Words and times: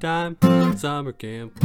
time 0.00 0.38
summer 0.78 1.12
camp. 1.12 1.62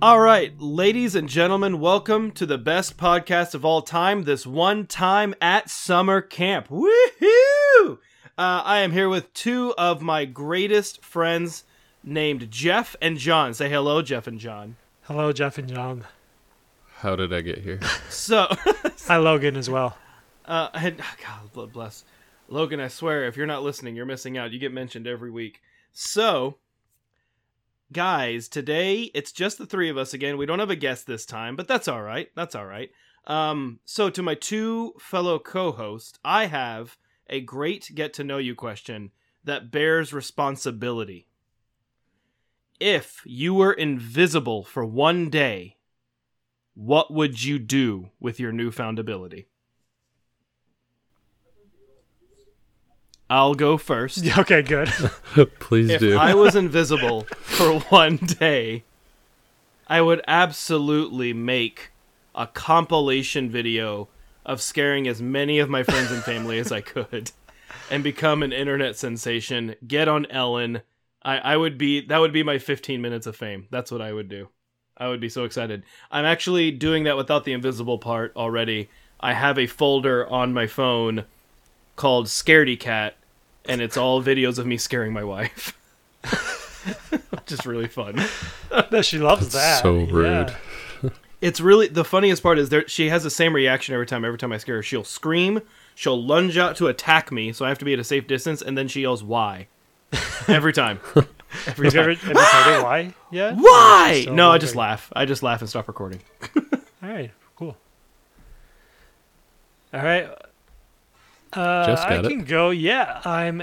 All 0.00 0.20
right, 0.20 0.52
ladies 0.60 1.16
and 1.16 1.28
gentlemen, 1.28 1.80
welcome 1.80 2.30
to 2.32 2.46
the 2.46 2.56
best 2.58 2.96
podcast 2.96 3.54
of 3.54 3.64
all 3.64 3.82
time. 3.82 4.22
This 4.22 4.46
one 4.46 4.86
time 4.86 5.34
at 5.40 5.68
summer 5.68 6.20
camp. 6.20 6.68
Woohoo! 6.68 7.98
Uh, 8.38 8.62
I 8.64 8.78
am 8.78 8.92
here 8.92 9.08
with 9.08 9.34
two 9.34 9.74
of 9.76 10.02
my 10.02 10.24
greatest 10.24 11.02
friends, 11.02 11.64
named 12.04 12.48
Jeff 12.50 12.94
and 13.02 13.18
John. 13.18 13.54
Say 13.54 13.68
hello, 13.68 14.02
Jeff 14.02 14.28
and 14.28 14.38
John. 14.38 14.76
Hello, 15.02 15.32
Jeff 15.32 15.58
and 15.58 15.68
John. 15.68 16.04
How 16.98 17.16
did 17.16 17.32
I 17.32 17.40
get 17.40 17.58
here? 17.58 17.80
So, 18.08 18.46
Hi, 19.08 19.16
Logan, 19.16 19.56
as 19.56 19.68
well. 19.68 19.96
uh, 20.44 20.68
and, 20.74 20.98
God 21.54 21.72
bless 21.72 22.04
Logan. 22.48 22.80
I 22.80 22.88
swear, 22.88 23.26
if 23.26 23.36
you're 23.36 23.46
not 23.46 23.62
listening, 23.62 23.96
you're 23.96 24.06
missing 24.06 24.38
out. 24.38 24.52
You 24.52 24.58
get 24.58 24.72
mentioned 24.72 25.06
every 25.06 25.30
week. 25.30 25.60
So, 25.92 26.58
guys, 27.92 28.48
today 28.48 29.10
it's 29.14 29.32
just 29.32 29.58
the 29.58 29.66
three 29.66 29.88
of 29.88 29.96
us 29.96 30.14
again. 30.14 30.36
We 30.36 30.46
don't 30.46 30.58
have 30.58 30.70
a 30.70 30.76
guest 30.76 31.06
this 31.06 31.26
time, 31.26 31.56
but 31.56 31.68
that's 31.68 31.88
all 31.88 32.02
right. 32.02 32.30
That's 32.34 32.54
all 32.54 32.66
right. 32.66 32.90
Um, 33.26 33.80
so 33.84 34.08
to 34.10 34.22
my 34.22 34.34
two 34.34 34.94
fellow 35.00 35.38
co-hosts, 35.38 36.18
I 36.24 36.46
have 36.46 36.96
a 37.28 37.40
great 37.40 37.90
get 37.94 38.12
to 38.14 38.24
know 38.24 38.38
you 38.38 38.54
question 38.54 39.10
that 39.44 39.70
bears 39.70 40.12
responsibility. 40.12 41.28
If 42.78 43.22
you 43.24 43.54
were 43.54 43.72
invisible 43.72 44.62
for 44.62 44.84
one 44.84 45.30
day, 45.30 45.76
what 46.74 47.12
would 47.12 47.42
you 47.42 47.58
do 47.58 48.10
with 48.20 48.38
your 48.38 48.52
newfound 48.52 48.98
ability? 48.98 49.48
I'll 53.28 53.54
go 53.54 53.76
first. 53.76 54.24
Okay, 54.38 54.62
good. 54.62 54.88
Please 55.58 55.88
do. 55.88 55.94
if 55.94 56.00
do. 56.00 56.18
I 56.18 56.34
was 56.34 56.54
invisible 56.64 57.22
for 57.42 57.80
one 57.80 58.16
day, 58.16 58.84
I 59.88 60.00
would 60.00 60.22
absolutely 60.28 61.32
make 61.32 61.90
a 62.34 62.46
compilation 62.46 63.50
video 63.50 64.08
of 64.44 64.60
scaring 64.60 65.08
as 65.08 65.22
many 65.22 65.58
of 65.58 65.68
my 65.68 65.82
friends 65.82 66.12
and 66.12 66.22
family 66.22 66.58
as 66.58 66.70
I 66.70 66.80
could 66.80 67.32
and 67.90 68.04
become 68.04 68.42
an 68.42 68.52
internet 68.52 68.96
sensation. 68.96 69.74
Get 69.86 70.06
on 70.06 70.26
Ellen. 70.26 70.82
I, 71.22 71.38
I 71.38 71.56
would 71.56 71.78
be 71.78 72.06
that 72.06 72.18
would 72.18 72.32
be 72.32 72.42
my 72.42 72.58
15 72.58 73.00
minutes 73.00 73.26
of 73.26 73.36
fame. 73.36 73.66
That's 73.70 73.90
what 73.90 74.02
I 74.02 74.12
would 74.12 74.28
do. 74.28 74.48
I 74.96 75.08
would 75.08 75.20
be 75.20 75.28
so 75.28 75.44
excited. 75.44 75.82
I'm 76.10 76.24
actually 76.24 76.70
doing 76.70 77.04
that 77.04 77.16
without 77.16 77.44
the 77.44 77.52
invisible 77.52 77.98
part 77.98 78.32
already. 78.36 78.88
I 79.18 79.32
have 79.32 79.58
a 79.58 79.66
folder 79.66 80.26
on 80.26 80.52
my 80.52 80.66
phone 80.66 81.24
called 81.96 82.26
Scaredy 82.26 82.78
Cat, 82.78 83.16
and 83.64 83.80
it's 83.80 83.96
all 83.96 84.22
videos 84.22 84.58
of 84.58 84.66
me 84.66 84.76
scaring 84.76 85.12
my 85.12 85.24
wife. 85.24 85.76
Just 87.46 87.66
really 87.66 87.88
fun. 87.88 88.22
No, 88.90 89.02
she 89.02 89.18
loves 89.18 89.52
that. 89.52 89.82
so 89.82 89.92
rude. 90.04 90.48
Yeah. 91.02 91.10
It's 91.40 91.60
really 91.60 91.86
the 91.88 92.04
funniest 92.04 92.42
part 92.42 92.58
is 92.58 92.70
there 92.70 92.88
she 92.88 93.08
has 93.10 93.22
the 93.22 93.30
same 93.30 93.54
reaction 93.54 93.92
every 93.94 94.06
time. 94.06 94.24
Every 94.24 94.38
time 94.38 94.52
I 94.52 94.56
scare 94.58 94.76
her, 94.76 94.82
she'll 94.82 95.04
scream, 95.04 95.60
she'll 95.94 96.20
lunge 96.22 96.56
out 96.56 96.76
to 96.76 96.86
attack 96.88 97.30
me, 97.30 97.52
so 97.52 97.64
I 97.64 97.68
have 97.68 97.78
to 97.78 97.84
be 97.84 97.92
at 97.92 97.98
a 97.98 98.04
safe 98.04 98.26
distance, 98.26 98.62
and 98.62 98.76
then 98.76 98.88
she 98.88 99.02
yells 99.02 99.22
"Why?" 99.22 99.68
Every 100.48 100.72
time. 100.72 100.98
Every 101.66 101.86
Have 101.88 101.94
you 101.94 102.00
ever, 102.00 102.14
time. 102.14 102.30
ever 102.36 102.40
told 102.72 102.82
why 102.84 103.14
Yeah. 103.30 103.52
Why? 103.54 104.22
she's 104.24 104.32
No, 104.32 104.50
I 104.50 104.58
just 104.58 104.74
laugh. 104.74 105.12
I 105.14 105.24
just 105.26 105.42
laugh 105.42 105.60
and 105.60 105.68
stop 105.68 105.88
recording. 105.88 106.20
All 107.02 107.08
right, 107.10 107.30
cool. 107.56 107.76
All 109.92 110.02
right. 110.04 110.30
Uh, 111.56 111.86
Jeff's 111.86 112.02
I 112.02 112.08
got 112.16 112.24
it. 112.26 112.28
can 112.28 112.44
go. 112.44 112.70
Yeah, 112.70 113.20
I'm. 113.24 113.62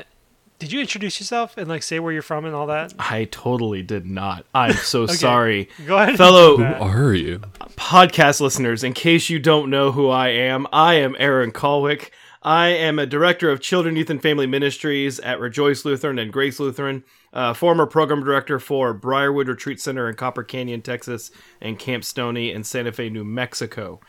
Did 0.59 0.72
you 0.72 0.80
introduce 0.80 1.20
yourself 1.20 1.58
and 1.58 1.68
like 1.68 1.84
say 1.84 2.00
where 2.00 2.14
you're 2.14 2.22
from 2.22 2.46
and 2.46 2.56
all 2.56 2.68
that? 2.68 2.94
I 2.98 3.26
totally 3.26 3.81
did 3.84 4.06
not. 4.06 4.46
I'm 4.56 4.74
so 4.74 5.06
sorry. 5.08 5.68
Go 5.86 5.98
ahead. 5.98 6.09
and 6.09 6.18
Fellow- 6.18 6.58
do 6.58 6.64
that. 6.64 6.81
Are 6.81 7.14
you? 7.14 7.42
podcast 7.76 8.40
listeners, 8.40 8.84
in 8.84 8.94
case 8.94 9.30
you 9.30 9.40
don't 9.40 9.70
know 9.70 9.92
who 9.92 10.09
I 10.09 10.30
am, 10.30 10.66
I 10.72 10.94
am 10.96 11.16
Aaron 11.20 11.52
Colwick. 11.52 12.14
I 12.42 12.68
am 12.68 13.00
a 13.00 13.06
director 13.06 13.50
of 13.50 13.62
Children, 13.62 13.96
Youth, 13.96 14.10
and 14.10 14.22
Family 14.22 14.46
Ministries 14.48 15.20
at 15.22 15.40
Rejoice 15.40 15.86
Lutheran 15.86 16.20
and 16.20 16.31
Grace 16.31 16.60
Lutheran, 16.60 17.04
uh, 17.34 17.54
former 17.54 17.86
program 17.86 18.24
director 18.24 18.60
for 18.60 18.94
Briarwood 18.94 19.48
Retreat 19.48 19.80
Center 19.81 20.10
in 20.10 20.16
Copper 20.16 20.44
Canyon, 20.44 20.81
Texas, 20.81 21.31
and 21.62 21.80
Camp 21.80 22.04
Stoney 22.04 22.52
in 22.52 22.64
Santa 22.66 22.92
Fe, 22.92 23.10
New 23.10 23.24
Mexico. 23.24 24.00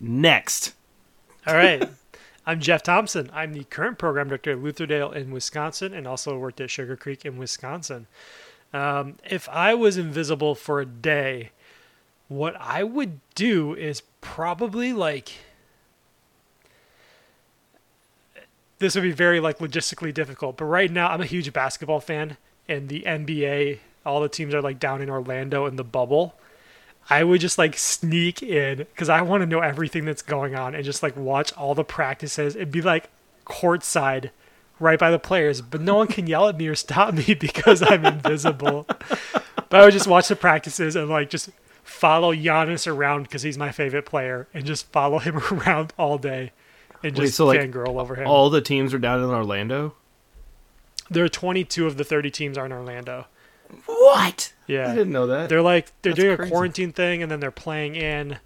Next. 0.00 0.74
All 1.46 1.54
right. 1.54 1.88
I'm 2.48 2.60
Jeff 2.60 2.82
Thompson. 2.82 3.28
I'm 3.34 3.52
the 3.52 3.64
current 3.64 3.98
program 3.98 4.28
director 4.28 4.52
at 4.52 4.58
Lutherdale 4.58 5.14
in 5.14 5.30
Wisconsin 5.30 5.92
and 5.92 6.06
also 6.06 6.38
worked 6.38 6.62
at 6.62 6.70
Sugar 6.70 6.96
Creek 6.96 7.26
in 7.26 7.36
Wisconsin. 7.36 8.06
Um, 8.72 9.16
if 9.28 9.50
I 9.50 9.74
was 9.74 9.98
invisible 9.98 10.54
for 10.54 10.80
a 10.80 10.86
day, 10.86 11.50
what 12.28 12.56
I 12.58 12.84
would 12.84 13.20
do 13.34 13.74
is 13.74 14.00
probably 14.22 14.94
like. 14.94 15.32
This 18.78 18.94
would 18.94 19.02
be 19.02 19.12
very 19.12 19.40
like 19.40 19.58
logistically 19.58 20.14
difficult, 20.14 20.56
but 20.56 20.64
right 20.64 20.90
now 20.90 21.08
I'm 21.08 21.20
a 21.20 21.26
huge 21.26 21.52
basketball 21.52 22.00
fan, 22.00 22.38
and 22.66 22.88
the 22.88 23.02
NBA, 23.02 23.80
all 24.06 24.22
the 24.22 24.28
teams 24.30 24.54
are 24.54 24.62
like 24.62 24.78
down 24.80 25.02
in 25.02 25.10
Orlando 25.10 25.66
in 25.66 25.76
the 25.76 25.84
bubble. 25.84 26.34
I 27.10 27.24
would 27.24 27.40
just 27.40 27.58
like 27.58 27.78
sneak 27.78 28.42
in 28.42 28.78
because 28.78 29.08
I 29.08 29.22
want 29.22 29.42
to 29.42 29.46
know 29.46 29.60
everything 29.60 30.04
that's 30.04 30.22
going 30.22 30.54
on 30.54 30.74
and 30.74 30.84
just 30.84 31.02
like 31.02 31.16
watch 31.16 31.52
all 31.54 31.74
the 31.74 31.84
practices 31.84 32.54
and 32.54 32.70
be 32.70 32.82
like 32.82 33.08
courtside 33.46 34.30
right 34.78 34.98
by 34.98 35.10
the 35.10 35.18
players, 35.18 35.60
but 35.60 35.80
no 35.80 35.94
one 35.96 36.06
can 36.06 36.26
yell 36.26 36.48
at 36.48 36.56
me 36.56 36.68
or 36.68 36.74
stop 36.74 37.14
me 37.14 37.34
because 37.40 37.82
I'm 37.82 38.04
invisible. 38.04 38.86
but 38.86 39.72
I 39.72 39.84
would 39.84 39.92
just 39.92 40.06
watch 40.06 40.28
the 40.28 40.36
practices 40.36 40.96
and 40.96 41.08
like 41.08 41.30
just 41.30 41.50
follow 41.82 42.34
Giannis 42.34 42.86
around 42.86 43.22
because 43.24 43.42
he's 43.42 43.56
my 43.58 43.72
favorite 43.72 44.04
player 44.04 44.46
and 44.52 44.66
just 44.66 44.92
follow 44.92 45.18
him 45.18 45.38
around 45.52 45.94
all 45.98 46.18
day 46.18 46.52
and 47.02 47.16
Wait, 47.16 47.24
just 47.26 47.36
so, 47.36 47.46
like, 47.46 47.60
fangirl 47.60 48.00
over 48.00 48.16
him. 48.16 48.26
All 48.26 48.50
the 48.50 48.60
teams 48.60 48.92
are 48.92 48.98
down 48.98 49.22
in 49.22 49.30
Orlando? 49.30 49.94
there 51.10 51.24
are 51.24 51.28
22 51.28 51.86
of 51.86 51.96
the 51.96 52.04
30 52.04 52.30
teams 52.30 52.58
are 52.58 52.66
in 52.66 52.72
Orlando. 52.72 53.26
What? 53.86 54.52
Yeah. 54.68 54.90
I 54.92 54.94
didn't 54.94 55.12
know 55.12 55.26
that. 55.26 55.48
They're 55.48 55.60
like 55.62 55.90
they're 56.02 56.12
That's 56.12 56.22
doing 56.22 56.36
crazy. 56.36 56.48
a 56.48 56.52
quarantine 56.52 56.92
thing, 56.92 57.22
and 57.22 57.32
then 57.32 57.40
they're 57.40 57.50
playing 57.50 57.96
in 57.96 58.38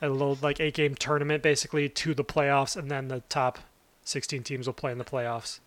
a 0.00 0.08
little 0.08 0.38
like 0.42 0.60
eight 0.60 0.74
game 0.74 0.94
tournament 0.94 1.42
basically 1.42 1.88
to 1.88 2.14
the 2.14 2.22
playoffs, 2.24 2.76
and 2.76 2.90
then 2.90 3.08
the 3.08 3.20
top 3.28 3.58
sixteen 4.04 4.42
teams 4.44 4.66
will 4.66 4.74
play 4.74 4.92
in 4.92 4.98
the 4.98 5.04
playoffs. 5.04 5.58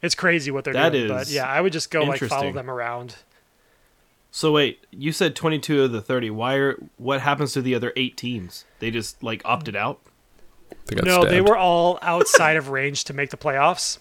It's 0.00 0.14
crazy 0.14 0.50
what 0.50 0.64
they're 0.64 0.72
That 0.72 0.92
doing, 0.92 1.08
but 1.08 1.28
yeah, 1.28 1.46
I 1.46 1.60
would 1.60 1.72
just 1.72 1.90
go 1.90 2.02
like 2.02 2.20
follow 2.20 2.52
them 2.52 2.70
around. 2.70 3.16
So 4.34 4.50
wait, 4.52 4.84
you 4.90 5.12
said 5.12 5.36
22 5.36 5.82
of 5.82 5.92
the 5.92 6.00
30. 6.00 6.30
Why 6.30 6.54
are 6.54 6.76
what 6.96 7.20
happens 7.20 7.52
to 7.52 7.60
the 7.60 7.74
other 7.74 7.92
8 7.96 8.16
teams? 8.16 8.64
They 8.78 8.90
just 8.90 9.22
like 9.22 9.42
opted 9.44 9.76
out? 9.76 10.00
They 10.86 10.96
got 10.96 11.04
No, 11.04 11.24
they 11.26 11.42
were 11.42 11.56
all 11.56 11.98
outside 12.00 12.56
of 12.56 12.70
range 12.70 13.04
to 13.04 13.12
make 13.12 13.28
the 13.28 13.36
playoffs. 13.36 13.98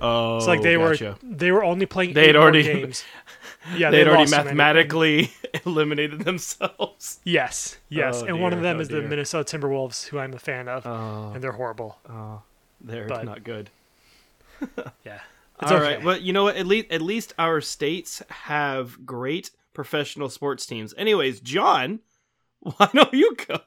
Oh, 0.00 0.36
It's 0.36 0.46
like 0.46 0.62
they 0.62 0.76
gotcha. 0.76 1.16
were 1.22 1.28
they 1.34 1.50
were 1.50 1.64
only 1.64 1.86
playing 1.86 2.12
They 2.14 2.22
eight 2.22 2.26
had 2.28 2.34
more 2.36 2.42
already- 2.44 2.62
games. 2.62 3.02
Yeah, 3.74 3.90
they 3.90 3.98
had 3.98 4.08
already 4.08 4.22
lost 4.22 4.30
so 4.30 4.36
many. 4.38 4.46
mathematically 4.48 5.30
eliminated 5.66 6.20
themselves. 6.20 7.20
Yes, 7.24 7.78
yes, 7.88 8.22
Oh, 8.22 8.26
and 8.26 8.40
one 8.40 8.52
of 8.52 8.62
them 8.62 8.76
Oh, 8.76 8.80
is 8.80 8.88
the. 8.88 9.02
Minnesota 9.02 9.58
Timberwolves, 9.58 10.06
who 10.08 10.18
I'm 10.18 10.34
a 10.34 10.38
fan 10.38 10.68
of, 10.68 10.86
Oh, 10.86 11.32
and 11.34 11.42
they're 11.42 11.52
horrible. 11.52 11.98
oh, 12.08 12.42
they're 12.80 13.06
But- 13.08 13.24
not 13.24 13.42
good. 13.44 13.70
Yeah, 15.04 15.20
All 15.60 15.70
it's 15.72 15.80
right, 15.82 16.02
well, 16.02 16.18
you 16.18 16.32
know 16.32 16.44
what? 16.44 16.56
At 16.56 16.66
least 16.66 16.86
at 16.90 17.00
least 17.02 17.34
our 17.38 17.60
states 17.60 18.22
have 18.30 19.04
great 19.06 19.50
professional 19.74 20.28
sports 20.28 20.64
teams. 20.66 20.94
Anyways, 20.96 21.40
John, 21.40 22.00
why 22.60 22.88
don't 22.94 23.12
you 23.14 23.36
go? 23.48 23.58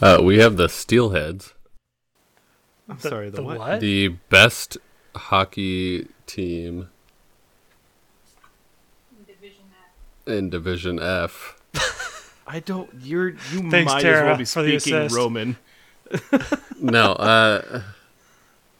Uh, 0.00 0.20
we 0.22 0.38
have 0.38 0.56
the 0.56 0.66
Steelheads, 0.68 1.54
I'm 2.88 2.96
The- 2.98 3.08
sorry, 3.08 3.30
the, 3.30 3.36
the 3.36 3.42
what? 3.44 3.58
what? 3.58 3.80
the 3.80 4.08
best 4.28 4.78
hockey 5.14 6.08
team 6.26 6.88
Division 9.26 9.64
F. 9.72 9.90
in 10.26 10.50
Division 10.50 10.98
F. 11.00 11.58
I 12.46 12.60
don't. 12.60 12.90
You're 13.00 13.30
you 13.30 13.70
Thanks, 13.70 13.92
might 13.92 14.04
as 14.04 14.54
well 14.54 14.66
be 14.66 14.78
speaking. 14.78 15.08
Roman. 15.08 15.56
No, 16.78 17.12
uh, 17.12 17.82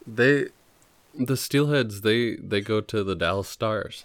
they 0.07 0.49
the 1.15 1.35
Steelheads 1.35 2.03
they 2.03 2.37
they 2.37 2.61
go 2.61 2.81
to 2.81 3.05
the 3.05 3.15
Dallas 3.15 3.49
Stars. 3.49 4.05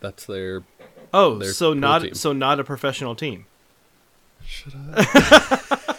That's 0.00 0.26
their. 0.26 0.64
Oh, 1.14 1.38
Their 1.38 1.52
so 1.52 1.72
pro 1.72 1.78
not 1.80 2.02
team. 2.02 2.14
so 2.14 2.32
not 2.32 2.58
a 2.60 2.64
professional 2.64 3.14
team. 3.14 3.46
Shut 4.44 4.74
up. 4.74 5.06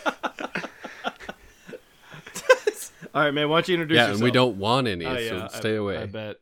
All 3.14 3.24
right, 3.24 3.34
man. 3.34 3.50
Why 3.50 3.58
don't 3.58 3.68
you 3.70 3.76
introduce 3.76 3.96
yeah, 3.96 4.02
yourself? 4.04 4.16
and 4.18 4.24
we 4.24 4.32
don't 4.32 4.58
want 4.58 4.88
any, 4.88 5.06
Oh, 5.06 5.16
so 5.16 5.20
yeah, 5.20 5.48
stay 5.48 5.74
I, 5.74 5.78
away. 5.78 5.98
I 5.98 6.06
bet. 6.06 6.36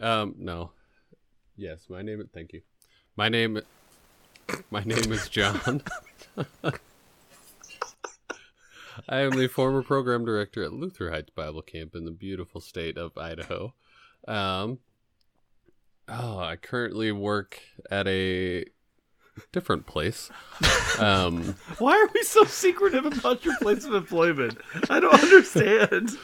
Um, 0.00 0.34
no. 0.38 0.70
Yes, 1.56 1.86
my 1.88 2.02
name. 2.02 2.20
Is 2.20 2.26
thank 2.34 2.52
you. 2.52 2.62
My 3.16 3.28
name. 3.28 3.60
My 4.70 4.82
name 4.82 5.12
is 5.12 5.28
John. 5.28 5.82
I 9.08 9.18
am 9.18 9.30
the 9.30 9.48
former 9.48 9.82
program 9.82 10.24
director 10.24 10.62
at 10.64 10.72
Luther 10.72 11.10
Heights 11.10 11.30
Bible 11.30 11.62
Camp 11.62 11.94
in 11.94 12.04
the 12.04 12.10
beautiful 12.10 12.60
state 12.60 12.96
of 12.98 13.16
Idaho. 13.16 13.72
Um, 14.26 14.78
oh, 16.08 16.38
I 16.38 16.56
currently 16.56 17.12
work 17.12 17.60
at 17.90 18.08
a 18.08 18.64
different 19.52 19.86
place. 19.86 20.30
Um, 20.98 21.56
Why 21.78 21.96
are 21.96 22.10
we 22.14 22.22
so 22.22 22.44
secretive 22.44 23.04
about 23.06 23.44
your 23.44 23.56
place 23.58 23.84
of 23.84 23.94
employment? 23.94 24.58
I 24.90 25.00
don't 25.00 25.14
understand. 25.14 26.16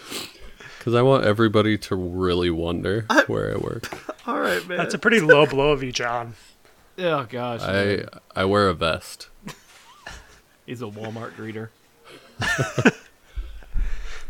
because 0.78 0.94
I 0.94 1.02
want 1.02 1.24
everybody 1.24 1.76
to 1.78 1.96
really 1.96 2.50
wonder 2.50 3.06
where 3.26 3.52
I 3.54 3.58
work. 3.58 4.16
All 4.28 4.40
right, 4.40 4.66
man. 4.68 4.78
That's 4.78 4.94
a 4.94 4.98
pretty 4.98 5.20
low 5.20 5.46
blow 5.46 5.72
of 5.72 5.82
you, 5.82 5.92
John. 5.92 6.34
Oh 6.98 7.26
gosh. 7.28 7.62
I 7.62 7.72
man. 7.72 8.08
I 8.34 8.44
wear 8.44 8.68
a 8.68 8.74
vest. 8.74 9.28
He's 10.66 10.82
a 10.82 10.86
Walmart 10.86 11.34
greeter. 11.34 11.68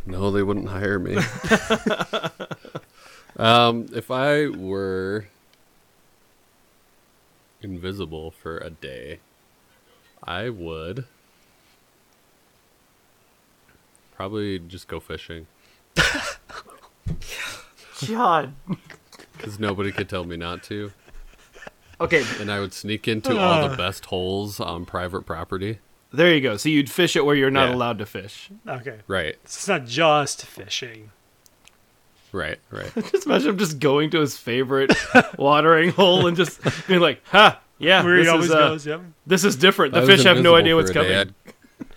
No, 0.06 0.30
they 0.30 0.42
wouldn't 0.42 0.68
hire 0.68 0.98
me. 0.98 1.16
um, 3.36 3.86
if 3.94 4.10
I 4.10 4.48
were 4.48 5.26
invisible 7.62 8.30
for 8.30 8.58
a 8.58 8.70
day, 8.70 9.20
I 10.24 10.48
would 10.48 11.04
probably 14.14 14.58
just 14.58 14.88
go 14.88 15.00
fishing 15.00 15.46
John. 17.98 18.56
because 19.36 19.60
nobody 19.60 19.92
could 19.92 20.08
tell 20.08 20.24
me 20.24 20.36
not 20.36 20.62
to, 20.64 20.92
Okay, 22.00 22.24
and 22.40 22.50
I 22.50 22.60
would 22.60 22.72
sneak 22.72 23.06
into 23.06 23.38
all 23.38 23.68
the 23.68 23.76
best 23.76 24.06
holes 24.06 24.58
on 24.60 24.86
private 24.86 25.22
property. 25.26 25.78
there 26.12 26.34
you 26.34 26.40
go. 26.40 26.56
So 26.56 26.68
you'd 26.68 26.90
fish 26.90 27.14
it 27.14 27.24
where 27.24 27.36
you're 27.36 27.50
not 27.50 27.68
Yeah. 27.68 27.74
allowed 27.74 27.98
to 27.98 28.06
fish. 28.06 28.48
Okay. 28.66 29.00
Right, 29.06 29.36
It's 29.44 29.68
not 29.68 29.84
just 29.86 30.44
fishing. 30.46 31.10
right, 32.32 32.58
right. 32.70 32.90
Just 33.12 33.26
imagine 33.26 33.50
him 33.50 33.58
just 33.58 33.78
going 33.80 34.10
to 34.10 34.20
his 34.20 34.36
favorite 34.36 34.92
watering 35.38 35.90
hole 35.90 36.26
and 36.26 36.36
just 36.36 36.60
being 36.88 37.00
like, 37.00 37.20
"Ha, 37.28 37.60
yeah, 37.78 38.02
Where 38.04 38.16
this 38.16 38.26
he 38.26 38.30
always 38.30 38.46
is 38.46 38.52
uh, 38.52 38.68
goes, 38.68 38.86
yep. 38.86 39.00
this 39.26 39.44
is 39.44 39.56
different. 39.56 39.92
The 39.94 40.02
I 40.02 40.06
fish 40.06 40.22
have 40.24 40.40
no 40.40 40.54
idea 40.54 40.74
what's 40.76 40.90
coming." 40.92 41.12
I'd, 41.12 41.34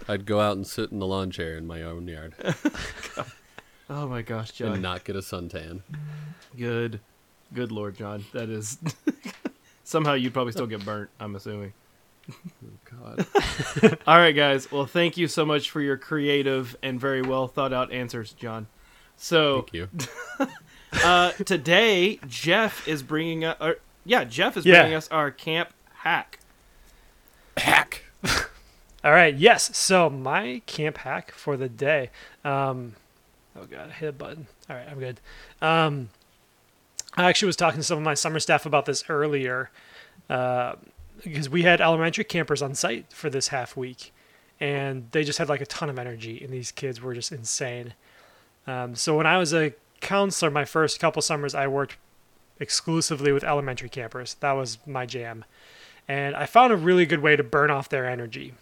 I'd 0.07 0.25
go 0.25 0.39
out 0.41 0.57
and 0.57 0.65
sit 0.67 0.91
in 0.91 0.99
the 0.99 1.05
lawn 1.07 1.31
chair 1.31 1.55
in 1.55 1.65
my 1.65 1.81
own 1.81 2.07
yard 2.07 2.33
Oh 3.89 4.07
my 4.07 4.21
gosh, 4.21 4.51
John! 4.51 4.73
and 4.73 4.81
not 4.81 5.03
get 5.05 5.15
a 5.15 5.19
suntan. 5.19 5.81
Good, 6.57 6.99
good 7.53 7.71
Lord, 7.71 7.95
John. 7.97 8.25
That 8.33 8.49
is 8.49 8.77
somehow 9.83 10.13
you'd 10.13 10.33
probably 10.33 10.51
still 10.53 10.67
get 10.67 10.83
burnt. 10.85 11.09
I'm 11.19 11.35
assuming. 11.35 11.73
God. 12.89 13.25
All 14.07 14.17
right, 14.17 14.31
guys. 14.31 14.71
Well, 14.71 14.85
thank 14.85 15.17
you 15.17 15.27
so 15.27 15.45
much 15.45 15.69
for 15.69 15.81
your 15.81 15.97
creative 15.97 16.75
and 16.81 16.99
very 16.99 17.21
well 17.21 17.47
thought 17.47 17.73
out 17.73 17.91
answers, 17.91 18.31
John. 18.33 18.67
So 19.17 19.61
Thank 19.71 19.73
you. 19.73 19.89
uh, 21.03 21.31
today, 21.31 22.19
Jeff 22.27 22.87
is 22.87 23.03
bringing 23.03 23.43
us. 23.45 23.57
Or, 23.59 23.77
yeah, 24.05 24.23
Jeff 24.23 24.57
is 24.57 24.65
Yeah. 24.65 24.81
bringing 24.81 24.95
us 24.97 25.07
our 25.09 25.31
camp 25.31 25.69
hack. 25.95 26.39
Hack. 27.57 28.03
All 29.03 29.11
right. 29.11 29.35
Yes. 29.35 29.75
So 29.75 30.09
my 30.09 30.61
camp 30.65 30.99
hack 30.99 31.31
for 31.31 31.57
the 31.57 31.67
day. 31.69 32.09
Um, 32.45 32.93
oh 33.55 33.65
god, 33.65 33.89
I 33.89 33.91
hit 33.93 34.09
a 34.09 34.13
button. 34.13 34.47
All 34.69 34.75
right, 34.77 34.87
I'm 34.89 34.99
good. 34.99 35.19
Um, 35.61 36.09
I 37.15 37.29
actually 37.29 37.47
was 37.47 37.55
talking 37.55 37.79
to 37.79 37.83
some 37.83 37.97
of 37.97 38.03
my 38.03 38.13
summer 38.15 38.39
staff 38.39 38.65
about 38.65 38.85
this 38.85 39.03
earlier, 39.09 39.69
uh, 40.29 40.75
because 41.23 41.49
we 41.49 41.61
had 41.61 41.79
elementary 41.79 42.23
campers 42.23 42.61
on 42.61 42.73
site 42.75 43.11
for 43.13 43.29
this 43.29 43.49
half 43.49 43.77
week, 43.77 44.11
and 44.59 45.07
they 45.11 45.23
just 45.23 45.37
had 45.39 45.49
like 45.49 45.61
a 45.61 45.65
ton 45.65 45.89
of 45.89 45.99
energy, 45.99 46.43
and 46.43 46.51
these 46.51 46.71
kids 46.71 47.01
were 47.01 47.13
just 47.13 47.31
insane. 47.31 47.93
Um, 48.65 48.95
so 48.95 49.15
when 49.15 49.27
I 49.27 49.37
was 49.37 49.53
a 49.53 49.73
counselor, 50.01 50.49
my 50.51 50.65
first 50.65 50.99
couple 50.99 51.21
summers, 51.21 51.53
I 51.53 51.67
worked 51.67 51.97
exclusively 52.59 53.31
with 53.31 53.43
elementary 53.43 53.89
campers. 53.89 54.35
That 54.35 54.53
was 54.53 54.79
my 54.87 55.05
jam, 55.05 55.45
and 56.07 56.35
I 56.35 56.45
found 56.45 56.73
a 56.73 56.77
really 56.77 57.05
good 57.05 57.21
way 57.21 57.35
to 57.35 57.43
burn 57.43 57.69
off 57.69 57.89
their 57.89 58.09
energy. 58.09 58.53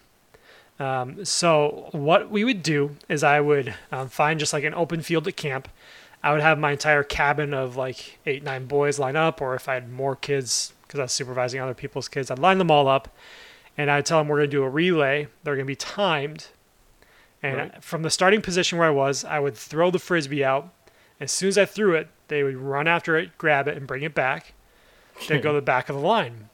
Um, 0.78 1.24
so 1.24 1.88
what 1.92 2.30
we 2.30 2.44
would 2.44 2.62
do 2.62 2.96
is 3.08 3.22
I 3.22 3.40
would 3.40 3.74
um, 3.90 4.08
find 4.08 4.40
just 4.40 4.52
like 4.52 4.64
an 4.64 4.74
open 4.74 5.00
field 5.02 5.28
at 5.28 5.36
camp. 5.36 5.68
I 6.22 6.32
would 6.32 6.40
have 6.40 6.58
my 6.58 6.72
entire 6.72 7.02
cabin 7.02 7.52
of 7.52 7.76
like 7.76 8.18
eight, 8.26 8.42
nine 8.42 8.66
boys 8.66 8.98
line 8.98 9.16
up, 9.16 9.40
or 9.40 9.54
if 9.54 9.68
I 9.68 9.74
had 9.74 9.90
more 9.90 10.14
kids, 10.14 10.72
because 10.82 11.00
I 11.00 11.02
was 11.04 11.12
supervising 11.12 11.60
other 11.60 11.74
people's 11.74 12.08
kids, 12.08 12.30
I'd 12.30 12.38
line 12.38 12.58
them 12.58 12.70
all 12.70 12.86
up, 12.88 13.08
and 13.76 13.90
I'd 13.90 14.06
tell 14.06 14.18
them 14.18 14.28
we're 14.28 14.38
going 14.38 14.50
to 14.50 14.56
do 14.56 14.62
a 14.62 14.68
relay. 14.68 15.26
They're 15.42 15.56
going 15.56 15.66
to 15.66 15.70
be 15.70 15.74
timed, 15.76 16.48
and 17.42 17.56
Right. 17.56 17.82
from 17.84 18.02
the 18.02 18.10
starting 18.10 18.40
position 18.40 18.78
where 18.78 18.86
I 18.86 18.92
was, 18.92 19.24
I 19.24 19.40
would 19.40 19.56
throw 19.56 19.90
the 19.90 19.98
frisbee 19.98 20.44
out. 20.44 20.72
As 21.18 21.32
soon 21.32 21.48
as 21.48 21.58
I 21.58 21.64
threw 21.64 21.94
it, 21.94 22.08
they 22.28 22.42
would 22.44 22.56
run 22.56 22.86
after 22.86 23.16
it, 23.16 23.36
grab 23.38 23.66
it, 23.66 23.76
and 23.76 23.86
bring 23.86 24.02
it 24.02 24.14
back. 24.14 24.54
They'd 25.28 25.42
go 25.42 25.50
to 25.50 25.56
the 25.56 25.62
back 25.62 25.88
of 25.88 25.96
the 25.96 26.02
line. 26.02 26.48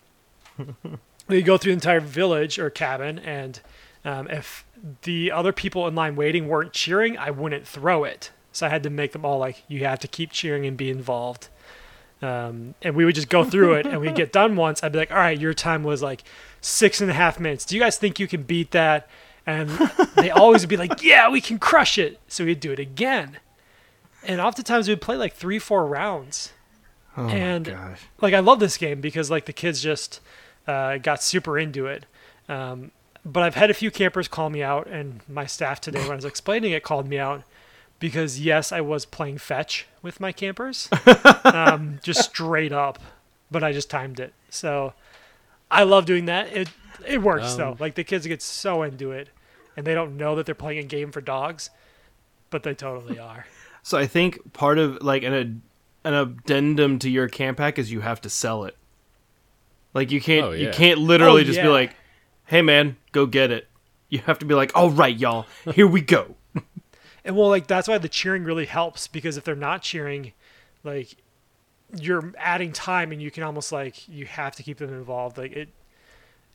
We'd 1.29 1.43
go 1.45 1.59
through 1.59 1.73
the 1.73 1.75
entire 1.75 2.01
village 2.01 2.59
or 2.59 2.71
cabin, 2.71 3.19
and 3.19 3.61
um, 4.05 4.29
if 4.29 4.65
the 5.03 5.31
other 5.31 5.53
people 5.53 5.87
in 5.87 5.95
line 5.95 6.17
waiting 6.17 6.49
weren't 6.49 6.73
cheering, 6.73 7.19
I 7.19 7.31
wouldn't 7.31 7.67
throw 7.67 8.05
it. 8.05 8.31
So 8.59 8.67
I 8.67 8.71
had 8.71 8.83
to 8.83 8.91
make 8.91 9.13
them 9.13 9.25
all 9.25 9.39
like, 9.39 9.63
you 9.69 9.85
have 9.85 10.01
to 10.01 10.09
keep 10.09 10.33
cheering 10.33 10.67
and 10.67 10.77
be 10.77 10.91
involved. 10.91 11.47
Um, 12.21 12.75
and 12.83 12.97
we 12.97 13.05
would 13.05 13.15
just 13.15 13.29
go 13.29 13.45
through 13.45 13.75
it, 13.75 13.87
and 13.87 14.01
we'd 14.01 14.17
get 14.17 14.33
done 14.33 14.57
once. 14.57 14.83
I'd 14.83 14.91
be 14.91 14.99
like, 14.99 15.13
all 15.13 15.19
right, 15.19 15.39
your 15.39 15.55
time 15.55 15.85
was 15.85 16.03
like 16.03 16.25
six 16.61 17.01
and 17.01 17.09
a 17.09 17.15
half 17.15 17.39
minutes. 17.39 17.65
Do 17.65 17.77
you 17.77 17.81
guys 17.81 17.97
think 17.97 18.19
you 18.19 18.27
can 18.27 18.43
beat 18.43 18.73
that? 18.73 19.09
And 19.47 19.71
they 20.17 20.29
always 20.31 20.63
would 20.63 20.69
be 20.69 20.77
like, 20.77 21.03
yeah, 21.05 21.29
we 21.31 21.41
can 21.41 21.61
crush 21.61 21.97
it. 21.97 22.19
So 22.27 22.45
we'd 22.45 22.59
do 22.59 22.73
it 22.73 22.81
again. 22.81 23.39
And 24.25 24.41
oftentimes 24.41 24.89
we'd 24.89 25.01
play 25.01 25.15
like 25.17 25.35
three, 25.35 25.61
four 25.61 25.87
rounds. 25.87 26.53
Oh 27.17 27.29
And- 27.29 27.69
my 27.69 27.73
gosh. 27.73 28.01
Like 28.21 28.35
I 28.35 28.41
love 28.41 28.59
this 28.59 28.77
game 28.77 29.01
because 29.01 29.31
like 29.31 29.47
the 29.47 29.53
kids 29.53 29.81
just 29.81 30.21
uh, 30.67 30.99
got 30.99 31.23
super 31.23 31.57
into 31.57 31.87
it. 31.87 32.05
Um, 32.49 32.91
but 33.25 33.45
I've 33.45 33.55
had 33.55 33.71
a 33.71 33.75
few 33.75 33.93
campers 33.93 34.27
call 34.27 34.51
me 34.51 34.63
out, 34.65 34.89
and 34.89 35.21
my 35.29 35.47
staff 35.47 35.81
today, 35.81 36.01
when 36.01 36.13
I 36.13 36.17
was 36.17 36.25
explaining 36.25 36.73
it, 36.73 36.83
called 36.83 37.09
me 37.09 37.19
out 37.19 37.45
because 38.01 38.41
yes, 38.41 38.73
I 38.73 38.81
was 38.81 39.05
playing 39.05 39.39
fetch 39.39 39.87
with 40.03 40.21
my 40.21 40.33
campers, 40.33 40.89
um, 41.45 41.99
just 42.03 42.25
straight 42.31 42.73
up, 42.73 42.99
but 43.51 43.63
I 43.65 43.73
just 43.73 43.91
timed 43.91 44.21
it. 44.21 44.33
So 44.51 44.93
I 45.71 45.83
love 45.83 46.07
doing 46.07 46.27
that. 46.27 46.53
It 46.53 46.69
it 47.07 47.23
works 47.23 47.55
though. 47.55 47.71
Um, 47.73 47.77
Like 47.81 47.95
the 47.95 48.05
kids 48.05 48.27
get 48.27 48.43
so 48.43 48.83
into 48.83 49.11
it, 49.13 49.29
and 49.77 49.87
they 49.87 49.95
don't 49.95 50.17
know 50.17 50.35
that 50.37 50.47
they're 50.47 50.55
playing 50.55 50.79
a 50.79 50.83
game 50.85 51.13
for 51.13 51.21
dogs, 51.21 51.71
but 52.51 52.63
they 52.63 52.75
totally 52.75 53.19
are. 53.31 53.47
So 53.83 53.97
I 53.99 54.07
think 54.07 54.53
part 54.53 54.79
of 54.79 55.03
like 55.03 55.23
an 55.23 55.33
ad- 55.35 55.61
an 56.05 56.15
addendum 56.15 56.99
to 57.01 57.11
your 57.11 57.29
camp 57.29 57.59
hack 57.59 57.79
is 57.79 57.91
you 57.93 58.01
have 58.01 58.21
to 58.23 58.31
sell 58.31 58.65
it. 58.65 58.77
Like 59.95 60.11
you 60.11 60.21
can't 60.21 60.47
Oh, 60.47 60.51
you 60.53 60.71
can't 60.71 60.99
literally 61.01 61.43
Oh, 61.43 61.45
just 61.45 61.61
be 61.61 61.69
like, 61.69 61.95
"Hey 62.47 62.63
man, 62.63 62.97
go 63.13 63.27
get 63.27 63.51
it." 63.51 63.67
You 64.11 64.21
have 64.21 64.39
to 64.39 64.47
be 64.47 64.55
like, 64.55 64.71
"All 64.75 64.91
right, 64.91 65.17
y'all, 65.17 65.47
here 65.75 65.87
we 65.87 66.01
go." 66.01 66.35
And 67.25 67.37
well, 67.37 67.49
like 67.49 67.67
that's 67.67 67.89
why 67.89 67.99
the 67.99 68.09
cheering 68.09 68.45
really 68.45 68.67
helps 68.67 69.07
because 69.09 69.37
if 69.37 69.45
they're 69.45 69.55
not 69.55 69.83
cheering, 69.83 70.33
like 70.85 71.17
you're 71.97 72.33
adding 72.39 72.73
time 72.73 73.13
and 73.13 73.23
you 73.23 73.31
can 73.31 73.43
almost 73.43 73.73
like 73.73 74.09
you 74.09 74.27
have 74.27 74.55
to 74.57 74.63
keep 74.63 74.79
them 74.79 74.93
involved. 74.93 75.39
Like 75.39 75.53
it, 75.53 75.69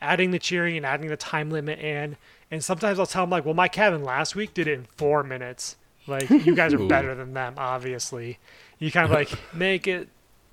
adding 0.02 0.32
the 0.32 0.40
cheering 0.40 0.78
and 0.78 0.86
adding 0.86 1.08
the 1.08 1.18
time 1.18 1.50
limit 1.50 1.80
and 1.80 2.18
and 2.52 2.64
sometimes 2.64 3.00
I'll 3.00 3.06
tell 3.06 3.24
them 3.24 3.30
like, 3.32 3.46
well, 3.46 3.54
my 3.54 3.68
cabin 3.68 4.04
last 4.04 4.36
week 4.36 4.54
did 4.54 4.68
it 4.68 4.74
in 4.74 4.86
four 4.98 5.24
minutes. 5.24 5.76
Like 6.06 6.30
you 6.30 6.56
guys 6.56 6.74
are 6.74 6.78
better 6.88 7.16
than 7.16 7.34
them, 7.34 7.56
obviously. 7.58 8.40
You 8.80 8.92
kind 8.92 9.06
of 9.06 9.12
like 9.12 9.32
make 9.54 9.88
it 9.88 10.10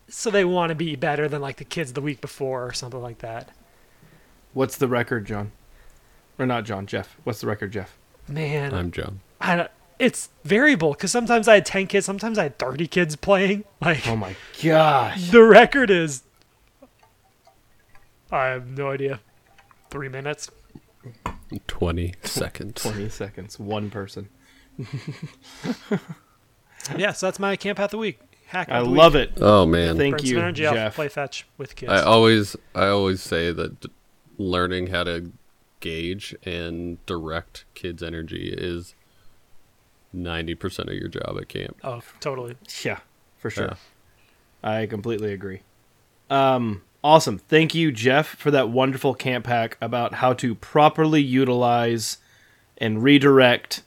so 0.09 0.31
they 0.31 0.45
want 0.45 0.71
to 0.71 0.75
be 0.75 0.97
better 0.97 1.29
than 1.29 1.41
like 1.41 1.57
the 1.57 1.65
kids 1.65 1.93
the 1.93 2.01
week 2.01 2.21
before 2.21 2.65
or 2.65 2.73
something 2.73 3.01
like 3.01 3.19
that. 3.19 3.51
What's 4.53 4.77
the 4.77 4.89
record, 4.89 5.27
John? 5.27 5.53
Or 6.39 6.47
not 6.47 6.65
John, 6.65 6.87
Jeff. 6.87 7.17
What's 7.25 7.41
the 7.41 7.47
record, 7.47 7.73
Jeff? 7.73 7.97
Man, 8.27 8.75
I'm 8.75 8.91
John. 8.91 9.21
I 9.41 9.57
don't, 9.57 9.71
it's 10.01 10.31
variable 10.45 10.93
because 10.93 11.13
sometimes 11.13 11.47
I 11.47 11.55
had 11.55 11.67
ten 11.67 11.87
kids, 11.87 12.07
sometimes 12.07 12.39
I 12.39 12.45
had 12.45 12.59
thirty 12.59 12.87
kids 12.89 13.15
playing. 13.17 13.65
Like 13.81 14.07
Oh 14.09 14.17
my 14.17 14.35
gosh. 14.63 15.31
The 15.31 15.43
record 15.43 15.91
is. 15.91 16.23
I 18.33 18.47
have 18.47 18.69
no 18.77 18.91
idea. 18.91 19.21
Three 19.91 20.09
minutes. 20.09 20.51
20 21.67 22.15
seconds. 22.23 22.83
20 22.83 23.09
seconds, 23.09 23.59
one 23.59 23.91
person. 23.91 24.29
Yeah, 26.97 27.13
so 27.13 27.27
that's 27.27 27.39
my 27.39 27.57
camp 27.57 27.79
hat 27.79 27.87
of 27.87 27.91
the 27.93 27.99
week. 27.99 28.19
Hack 28.47 28.69
I 28.71 28.81
the 28.83 28.89
love 28.89 29.15
week. 29.15 29.31
it. 29.37 29.39
Oh 29.43 29.67
man. 29.67 29.97
Thank 29.97 30.17
Burn 30.17 30.27
you, 30.27 30.35
some 30.35 30.43
energy 30.43 30.67
off, 30.67 30.75
Jeff. 30.75 30.95
play 30.95 31.09
fetch 31.09 31.47
with 31.59 31.77
kids. 31.77 31.93
I 31.93 32.03
always 32.03 32.57
I 32.75 32.87
always 32.87 33.23
say 33.23 33.53
that 33.53 33.87
learning 34.39 34.89
how 34.89 35.05
to 35.05 35.31
gauge 35.81 36.35
and 36.43 37.05
direct 37.07 37.65
kids' 37.75 38.03
energy 38.03 38.53
is 38.57 38.95
90% 40.15 40.89
of 40.89 40.95
your 40.95 41.09
job 41.09 41.37
at 41.41 41.49
camp. 41.49 41.77
oh, 41.85 42.01
totally. 42.21 42.57
Yeah, 42.85 42.99
for 43.39 43.51
sure. 43.51 43.77
Yeah. 44.65 44.71
I 44.71 44.87
completely 44.87 45.33
agree. 45.33 45.61
Um, 46.29 46.83
awesome. 47.03 47.39
Thank 47.39 47.75
you, 47.75 47.91
Jeff, 47.93 48.27
for 48.29 48.51
that 48.51 48.69
wonderful 48.71 49.15
camp 49.15 49.47
hack 49.47 49.77
about 49.81 50.15
how 50.15 50.33
to 50.35 50.55
properly 50.55 51.23
utilize 51.23 52.19
and 52.79 53.03
redirect 53.03 53.83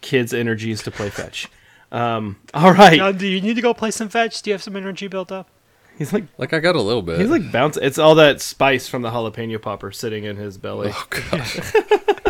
kids' 0.00 0.34
energies 0.34 0.82
to 0.82 0.90
play 0.90 1.10
fetch. 1.10 1.48
Um, 1.92 2.40
all 2.52 2.72
right, 2.72 2.96
Now, 2.98 3.12
do 3.12 3.24
you 3.24 3.40
need 3.40 3.54
to 3.54 3.62
go 3.62 3.72
play 3.72 3.92
some 3.92 4.08
fetch? 4.08 4.42
Do 4.42 4.50
you 4.50 4.54
have 4.54 4.62
some 4.64 4.74
energy 4.74 5.06
built 5.06 5.30
up? 5.30 5.48
he's 5.96 6.12
like 6.12 6.24
Like 6.38 6.52
I 6.52 6.58
got 6.58 6.74
a 6.74 6.80
little 6.82 7.02
bit. 7.02 7.20
he's 7.20 7.30
like 7.30 7.52
bouncing. 7.52 7.84
It's 7.84 7.98
all 7.98 8.16
that 8.16 8.40
spice 8.40 8.88
from 8.88 9.02
the 9.02 9.10
jalapeno 9.10 9.62
popper 9.62 9.92
sitting 9.92 10.24
in 10.24 10.34
his 10.36 10.58
belly. 10.58 10.90
oh 10.92 11.06
god, 11.08 11.46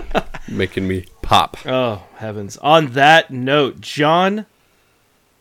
making 0.54 0.87
me 0.88 1.06
pop. 1.23 1.56
Oh, 1.66 2.04
heavens. 2.16 2.56
On 2.58 2.88
that 2.92 3.30
note, 3.30 3.80
John, 3.80 4.46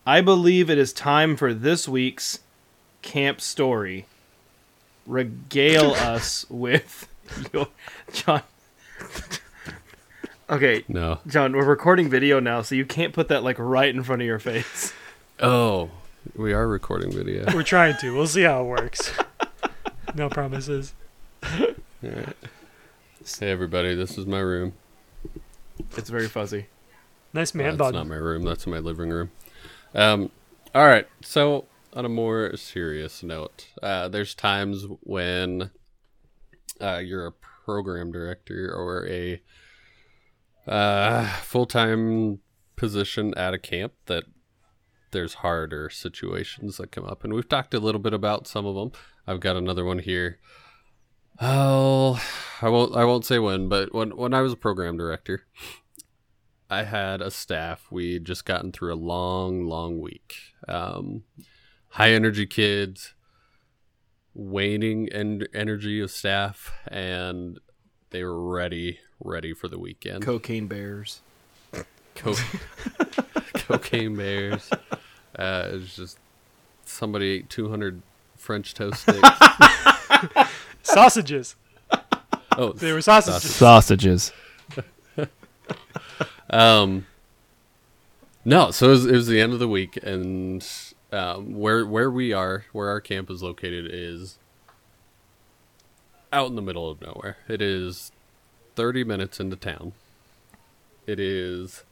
I 0.06 0.20
believe 0.20 0.68
it 0.68 0.78
is 0.78 0.92
time 0.92 1.36
for 1.36 1.54
this 1.54 1.88
week's 1.88 2.40
camp 3.02 3.40
story. 3.40 4.06
Regale 5.06 5.90
us 5.94 6.46
with 6.48 7.08
your. 7.52 7.68
John. 8.12 8.42
okay, 10.50 10.84
No. 10.88 11.20
John, 11.26 11.52
we're 11.52 11.64
recording 11.64 12.08
video 12.08 12.40
now, 12.40 12.62
so 12.62 12.74
you 12.74 12.84
can't 12.86 13.12
put 13.12 13.28
that 13.28 13.42
like 13.42 13.58
right 13.58 13.94
in 13.94 14.02
front 14.02 14.22
of 14.22 14.26
your 14.26 14.38
face. 14.38 14.92
Oh, 15.40 15.90
we 16.36 16.52
are 16.52 16.66
recording 16.66 17.10
video. 17.12 17.44
We're 17.54 17.64
trying 17.64 17.96
to. 17.98 18.14
We'll 18.14 18.28
see 18.28 18.42
how 18.42 18.62
it 18.62 18.66
works. 18.66 19.12
No 20.14 20.28
promises. 20.28 20.94
Alright. 21.42 22.36
Hey 23.40 23.50
everybody, 23.50 23.94
this 23.94 24.16
is 24.16 24.26
my 24.26 24.38
room. 24.38 24.74
It's 25.96 26.10
very 26.10 26.28
fuzzy. 26.28 26.66
Nice 27.32 27.54
Well, 27.54 27.64
man 27.64 27.76
that's 27.76 27.92
not 27.92 28.06
my 28.06 28.16
room. 28.16 28.42
That's 28.42 28.66
my 28.66 28.78
living 28.78 29.10
room. 29.10 29.30
Um, 29.94 30.30
all 30.74 30.86
right. 30.86 31.06
So 31.22 31.66
on 31.92 32.04
a 32.04 32.08
more 32.08 32.56
serious 32.56 33.22
note, 33.22 33.68
uh, 33.82 34.08
there's 34.08 34.34
times 34.34 34.86
when 35.00 35.70
uh, 36.80 36.98
you're 36.98 37.26
a 37.26 37.32
program 37.32 38.12
director 38.12 38.72
or 38.74 39.06
a 39.08 39.40
uh, 40.66 41.26
full-time 41.42 42.40
position 42.76 43.34
at 43.36 43.54
a 43.54 43.58
camp 43.58 43.92
that 44.06 44.24
there's 45.12 45.34
harder 45.34 45.88
situations 45.88 46.76
that 46.78 46.90
come 46.90 47.04
up, 47.04 47.22
and 47.22 47.32
we've 47.32 47.48
talked 47.48 47.72
a 47.74 47.78
little 47.78 48.00
bit 48.00 48.12
about 48.12 48.46
some 48.48 48.66
of 48.66 48.74
them. 48.74 48.90
I've 49.26 49.40
got 49.40 49.56
another 49.56 49.84
one 49.84 50.00
here. 50.00 50.38
Oh, 51.40 52.22
I 52.62 52.68
won't. 52.68 52.94
I 52.96 53.04
won't 53.04 53.24
say 53.24 53.38
when, 53.38 53.68
but 53.68 53.92
when 53.94 54.16
when 54.16 54.34
I 54.34 54.40
was 54.40 54.52
a 54.52 54.56
program 54.56 54.96
director, 54.96 55.44
I 56.70 56.84
had 56.84 57.20
a 57.20 57.30
staff. 57.30 57.86
We'd 57.90 58.24
just 58.24 58.44
gotten 58.44 58.72
through 58.72 58.94
a 58.94 58.96
long, 58.96 59.66
long 59.66 60.00
week. 60.00 60.34
Um, 60.68 61.24
high 61.90 62.12
energy 62.12 62.46
kids, 62.46 63.14
waning 64.32 65.08
en- 65.10 65.46
energy 65.52 66.00
of 66.00 66.10
staff, 66.10 66.72
and 66.86 67.58
they 68.10 68.22
were 68.22 68.40
ready, 68.48 69.00
ready 69.18 69.52
for 69.52 69.68
the 69.68 69.78
weekend. 69.78 70.22
Cocaine 70.22 70.68
bears. 70.68 71.20
Co- 72.14 72.36
cocaine 73.54 74.14
bears. 74.16 74.70
Uh, 75.36 75.68
it 75.72 75.74
was 75.74 75.96
just 75.96 76.18
somebody 76.84 77.26
ate 77.30 77.50
200 77.50 78.02
French 78.36 78.72
toast 78.74 79.02
sticks. 79.02 79.28
Sausages. 80.84 81.56
oh, 82.56 82.72
They 82.72 82.92
were 82.92 83.00
sausages. 83.02 83.54
Sausages. 83.54 84.32
Um, 86.50 87.06
no, 88.44 88.70
so 88.70 88.86
it 88.86 88.90
was, 88.90 89.06
it 89.06 89.12
was 89.12 89.26
the 89.26 89.40
end 89.40 89.52
of 89.54 89.58
the 89.58 89.66
week, 89.66 89.96
and 90.02 90.64
um, 91.10 91.58
where 91.58 91.84
where 91.84 92.10
we 92.10 92.32
are, 92.32 92.66
where 92.72 92.88
our 92.90 93.00
camp 93.00 93.28
is 93.28 93.42
located, 93.42 93.88
is 93.90 94.38
out 96.32 96.48
in 96.50 96.54
the 96.54 96.62
middle 96.62 96.88
of 96.88 97.00
nowhere. 97.00 97.38
It 97.48 97.60
is 97.60 98.12
thirty 98.76 99.02
minutes 99.02 99.40
into 99.40 99.56
town. 99.56 99.94
It 101.08 101.18
is 101.18 101.82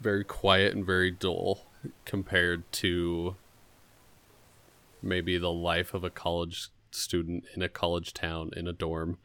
very 0.00 0.24
quiet 0.24 0.74
and 0.74 0.86
very 0.86 1.10
dull 1.10 1.66
compared 2.06 2.70
to 2.72 3.36
maybe 5.02 5.36
the 5.36 5.52
life 5.52 5.92
of 5.92 6.04
a 6.04 6.10
college 6.10 6.68
student 6.94 7.44
in 7.54 7.62
a 7.62 7.68
college 7.68 8.12
town 8.12 8.50
in 8.56 8.66
a 8.66 8.72
dorm. 8.72 9.18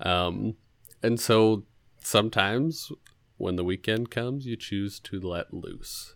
Um, 0.00 0.56
and 1.02 1.20
so 1.20 1.64
sometimes 1.98 2.90
when 3.36 3.56
the 3.56 3.64
weekend 3.64 4.10
comes, 4.10 4.46
you 4.46 4.56
choose 4.56 5.00
to 5.00 5.20
let 5.20 5.52
loose. 5.52 6.14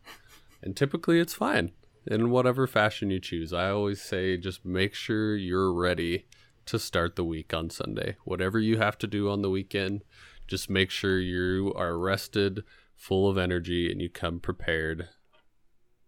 And 0.62 0.76
typically 0.76 1.20
it's 1.20 1.34
fine 1.34 1.72
in 2.06 2.30
whatever 2.30 2.66
fashion 2.66 3.10
you 3.10 3.20
choose. 3.20 3.52
I 3.52 3.70
always 3.70 4.00
say 4.00 4.36
just 4.36 4.64
make 4.64 4.94
sure 4.94 5.36
you're 5.36 5.72
ready 5.72 6.26
to 6.66 6.78
start 6.78 7.16
the 7.16 7.24
week 7.24 7.54
on 7.54 7.70
Sunday. 7.70 8.16
Whatever 8.24 8.58
you 8.58 8.78
have 8.78 8.98
to 8.98 9.06
do 9.06 9.30
on 9.30 9.42
the 9.42 9.50
weekend, 9.50 10.02
just 10.46 10.70
make 10.70 10.90
sure 10.90 11.18
you 11.20 11.72
are 11.76 11.98
rested, 11.98 12.62
full 12.94 13.28
of 13.28 13.38
energy, 13.38 13.90
and 13.90 14.00
you 14.00 14.08
come 14.08 14.40
prepared 14.40 15.08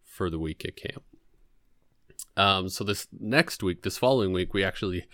for 0.04 0.28
the 0.28 0.38
week 0.38 0.64
at 0.64 0.76
camp. 0.76 1.04
Um, 2.40 2.70
so 2.70 2.84
this 2.84 3.06
next 3.12 3.62
week, 3.62 3.82
this 3.82 3.98
following 3.98 4.32
week, 4.32 4.54
we 4.54 4.64
actually 4.64 5.04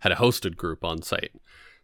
had 0.00 0.12
a 0.12 0.16
hosted 0.16 0.56
group 0.56 0.84
on 0.84 1.02
site. 1.02 1.32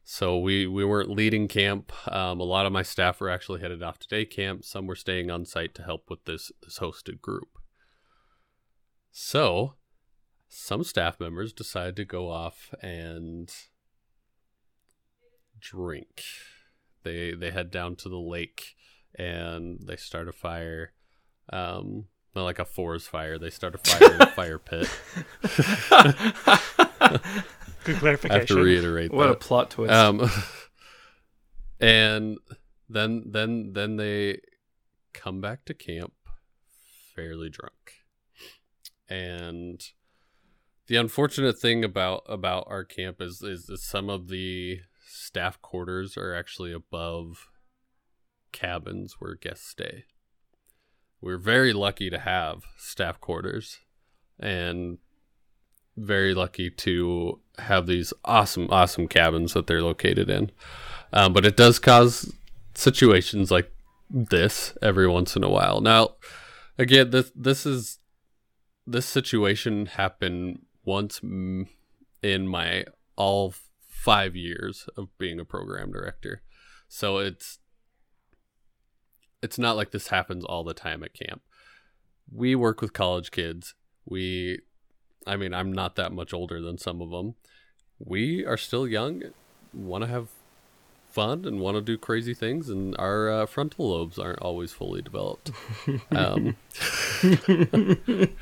So 0.04 0.38
we 0.38 0.66
we 0.66 0.84
weren't 0.84 1.10
leading 1.10 1.48
camp. 1.48 1.92
Um, 2.06 2.38
a 2.38 2.44
lot 2.44 2.66
of 2.66 2.72
my 2.72 2.82
staff 2.82 3.20
were 3.20 3.28
actually 3.28 3.60
headed 3.60 3.82
off 3.82 3.98
to 3.98 4.08
day 4.08 4.24
camp. 4.24 4.64
Some 4.64 4.86
were 4.86 4.94
staying 4.94 5.28
on 5.28 5.44
site 5.44 5.74
to 5.74 5.82
help 5.82 6.08
with 6.08 6.24
this 6.24 6.52
this 6.62 6.78
hosted 6.78 7.20
group. 7.20 7.58
So 9.10 9.74
some 10.48 10.84
staff 10.84 11.18
members 11.18 11.52
decided 11.52 11.96
to 11.96 12.04
go 12.04 12.30
off 12.30 12.72
and 12.80 13.52
drink. 15.58 16.22
They 17.02 17.32
they 17.32 17.50
head 17.50 17.72
down 17.72 17.96
to 17.96 18.08
the 18.08 18.20
lake 18.20 18.76
and 19.16 19.80
they 19.84 19.96
start 19.96 20.28
a 20.28 20.32
fire. 20.32 20.92
Um, 21.52 22.06
not 22.34 22.44
like 22.44 22.58
a 22.58 22.64
forest 22.64 23.08
fire. 23.08 23.38
They 23.38 23.50
start 23.50 23.74
a 23.74 23.78
fire 23.78 24.14
in 24.14 24.20
a 24.22 24.26
fire 24.34 24.58
pit. 24.58 24.88
Good 27.84 27.96
clarification. 27.96 28.30
I 28.30 28.38
have 28.38 28.48
to 28.48 28.62
reiterate 28.62 29.12
What 29.12 29.28
a 29.28 29.34
plot 29.34 29.70
twist. 29.70 29.92
Um, 29.92 30.30
and 31.80 32.38
then 32.88 33.24
then 33.26 33.72
then 33.72 33.96
they 33.96 34.40
come 35.12 35.40
back 35.40 35.64
to 35.66 35.74
camp 35.74 36.12
fairly 37.14 37.50
drunk. 37.50 38.04
And 39.08 39.82
the 40.86 40.96
unfortunate 40.96 41.58
thing 41.58 41.84
about 41.84 42.22
about 42.28 42.64
our 42.68 42.84
camp 42.84 43.20
is 43.20 43.42
is 43.42 43.66
that 43.66 43.78
some 43.78 44.08
of 44.08 44.28
the 44.28 44.80
staff 45.06 45.60
quarters 45.60 46.16
are 46.16 46.34
actually 46.34 46.72
above 46.72 47.48
cabins 48.52 49.16
where 49.18 49.34
guests 49.34 49.66
stay. 49.66 50.04
We're 51.22 51.38
very 51.38 51.72
lucky 51.72 52.10
to 52.10 52.18
have 52.18 52.64
staff 52.76 53.20
quarters 53.20 53.78
and 54.40 54.98
very 55.96 56.34
lucky 56.34 56.68
to 56.68 57.38
have 57.58 57.86
these 57.86 58.12
awesome, 58.24 58.66
awesome 58.70 59.06
cabins 59.06 59.52
that 59.52 59.68
they're 59.68 59.82
located 59.82 60.28
in. 60.28 60.50
Um, 61.12 61.32
but 61.32 61.46
it 61.46 61.56
does 61.56 61.78
cause 61.78 62.34
situations 62.74 63.52
like 63.52 63.72
this 64.10 64.76
every 64.82 65.06
once 65.06 65.36
in 65.36 65.44
a 65.44 65.48
while. 65.48 65.80
Now, 65.80 66.16
again, 66.76 67.10
this 67.10 67.30
this 67.36 67.66
is 67.66 67.98
this 68.86 69.06
situation 69.06 69.86
happened 69.86 70.62
once 70.84 71.20
in 71.22 71.68
my 72.22 72.84
all 73.16 73.54
five 73.88 74.34
years 74.34 74.88
of 74.96 75.16
being 75.18 75.38
a 75.38 75.44
program 75.44 75.92
director, 75.92 76.42
so 76.88 77.18
it's 77.18 77.58
it's 79.42 79.58
not 79.58 79.76
like 79.76 79.90
this 79.90 80.08
happens 80.08 80.44
all 80.44 80.64
the 80.64 80.74
time 80.74 81.02
at 81.02 81.14
camp. 81.14 81.42
We 82.32 82.54
work 82.54 82.80
with 82.80 82.92
college 82.92 83.30
kids. 83.30 83.74
We 84.06 84.60
I 85.26 85.36
mean, 85.36 85.54
I'm 85.54 85.72
not 85.72 85.96
that 85.96 86.12
much 86.12 86.32
older 86.32 86.60
than 86.60 86.78
some 86.78 87.00
of 87.00 87.10
them. 87.10 87.34
We 87.98 88.44
are 88.44 88.56
still 88.56 88.88
young, 88.88 89.22
want 89.72 90.02
to 90.02 90.08
have 90.08 90.28
fun, 91.10 91.44
and 91.44 91.60
want 91.60 91.76
to 91.76 91.80
do 91.80 91.96
crazy 91.96 92.34
things, 92.34 92.68
and 92.68 92.96
our 92.98 93.30
uh, 93.30 93.46
frontal 93.46 93.90
lobes 93.90 94.18
aren't 94.18 94.40
always 94.40 94.72
fully 94.72 95.02
developed. 95.02 95.50
Um, 96.10 96.56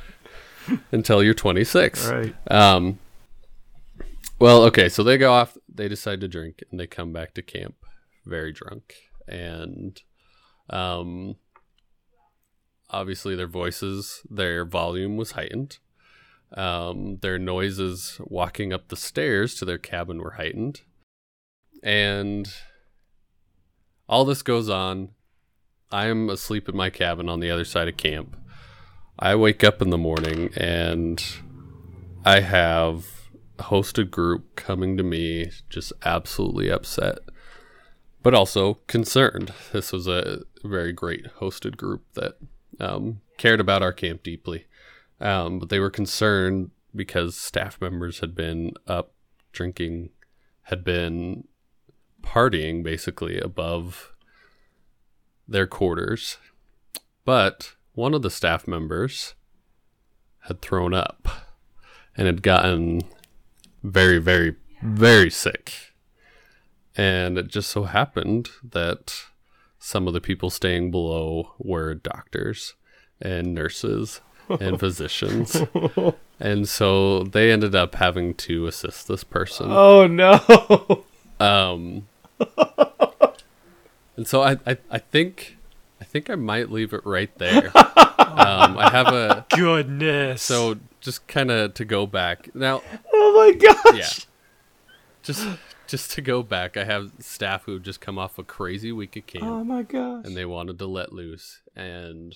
until 0.92 1.22
you're 1.22 1.34
26. 1.34 2.08
right. 2.08 2.34
Um, 2.50 2.98
well, 4.38 4.62
okay, 4.64 4.88
so 4.88 5.02
they 5.02 5.18
go 5.18 5.32
off, 5.32 5.56
they 5.72 5.88
decide 5.88 6.20
to 6.22 6.28
drink, 6.28 6.62
and 6.70 6.80
they 6.80 6.86
come 6.86 7.12
back 7.12 7.34
to 7.34 7.42
camp 7.42 7.74
very 8.24 8.52
drunk. 8.52 8.94
And 9.28 10.00
um, 10.70 11.36
obviously, 12.88 13.34
their 13.34 13.46
voices, 13.46 14.22
their 14.30 14.64
volume 14.64 15.16
was 15.16 15.32
heightened. 15.32 15.78
Um, 16.56 17.18
their 17.18 17.38
noises 17.38 18.20
walking 18.24 18.72
up 18.72 18.88
the 18.88 18.96
stairs 18.96 19.54
to 19.56 19.64
their 19.64 19.78
cabin 19.78 20.20
were 20.20 20.32
heightened. 20.32 20.80
And 21.82 22.52
all 24.08 24.24
this 24.24 24.42
goes 24.42 24.68
on. 24.68 25.10
I'm 25.92 26.28
asleep 26.30 26.68
in 26.68 26.76
my 26.76 26.90
cabin 26.90 27.28
on 27.28 27.40
the 27.40 27.50
other 27.50 27.64
side 27.64 27.88
of 27.88 27.96
camp. 27.96 28.36
I 29.18 29.34
wake 29.34 29.62
up 29.62 29.82
in 29.82 29.90
the 29.90 29.98
morning 29.98 30.50
and 30.56 31.22
I 32.24 32.40
have 32.40 33.06
a 33.58 33.64
hosted 33.64 34.10
group 34.10 34.56
coming 34.56 34.96
to 34.96 35.02
me 35.02 35.50
just 35.68 35.92
absolutely 36.04 36.70
upset 36.70 37.18
but 38.22 38.34
also 38.34 38.74
concerned. 38.86 39.52
This 39.72 39.92
was 39.92 40.06
a 40.06 40.42
very 40.64 40.92
great 40.92 41.26
hosted 41.40 41.76
group 41.76 42.04
that 42.14 42.36
um, 42.78 43.20
cared 43.38 43.60
about 43.60 43.82
our 43.82 43.92
camp 43.92 44.22
deeply. 44.22 44.66
Um, 45.20 45.58
but 45.58 45.68
they 45.68 45.78
were 45.78 45.90
concerned 45.90 46.70
because 46.94 47.36
staff 47.36 47.80
members 47.80 48.20
had 48.20 48.34
been 48.34 48.72
up 48.86 49.12
drinking, 49.52 50.10
had 50.62 50.84
been 50.84 51.46
partying 52.22 52.82
basically 52.82 53.38
above 53.38 54.12
their 55.46 55.66
quarters. 55.66 56.38
But 57.24 57.74
one 57.92 58.14
of 58.14 58.22
the 58.22 58.30
staff 58.30 58.66
members 58.66 59.34
had 60.44 60.62
thrown 60.62 60.94
up 60.94 61.28
and 62.16 62.26
had 62.26 62.42
gotten 62.42 63.02
very, 63.82 64.18
very, 64.18 64.56
very 64.82 65.30
sick. 65.30 65.89
And 66.96 67.38
it 67.38 67.48
just 67.48 67.70
so 67.70 67.84
happened 67.84 68.50
that 68.62 69.24
some 69.78 70.06
of 70.08 70.12
the 70.14 70.20
people 70.20 70.50
staying 70.50 70.90
below 70.90 71.52
were 71.58 71.94
doctors 71.94 72.74
and 73.20 73.54
nurses 73.54 74.20
and 74.48 74.78
physicians. 74.80 75.56
and 76.40 76.68
so 76.68 77.22
they 77.22 77.52
ended 77.52 77.74
up 77.74 77.94
having 77.94 78.34
to 78.34 78.66
assist 78.66 79.08
this 79.08 79.24
person. 79.24 79.68
Oh 79.70 80.06
no. 80.06 81.04
Um, 81.38 82.06
and 84.16 84.26
so 84.26 84.42
I, 84.42 84.58
I, 84.66 84.76
I 84.90 84.98
think, 84.98 85.56
I 86.00 86.04
think 86.04 86.28
I 86.28 86.34
might 86.34 86.70
leave 86.70 86.92
it 86.92 87.04
right 87.06 87.34
there. 87.38 87.70
um, 87.76 88.76
I 88.78 88.90
have 88.90 89.06
a 89.08 89.46
Goodness. 89.56 90.42
so 90.42 90.76
just 91.00 91.26
kind 91.28 91.50
of 91.50 91.74
to 91.74 91.84
go 91.84 92.06
back 92.06 92.54
now. 92.54 92.82
Oh 93.12 93.32
my 93.36 93.52
gosh. 93.56 93.96
Yeah, 93.96 94.24
just 95.22 95.46
just 95.90 96.12
to 96.12 96.22
go 96.22 96.42
back. 96.42 96.76
I 96.76 96.84
have 96.84 97.12
staff 97.18 97.64
who 97.64 97.74
have 97.74 97.82
just 97.82 98.00
come 98.00 98.18
off 98.18 98.38
a 98.38 98.44
crazy 98.44 98.92
week 98.92 99.16
of 99.16 99.26
camp. 99.26 99.44
Oh 99.44 99.64
my 99.64 99.82
gosh. 99.82 100.24
and 100.24 100.36
they 100.36 100.44
wanted 100.44 100.78
to 100.78 100.86
let 100.86 101.12
loose 101.12 101.62
and 101.74 102.34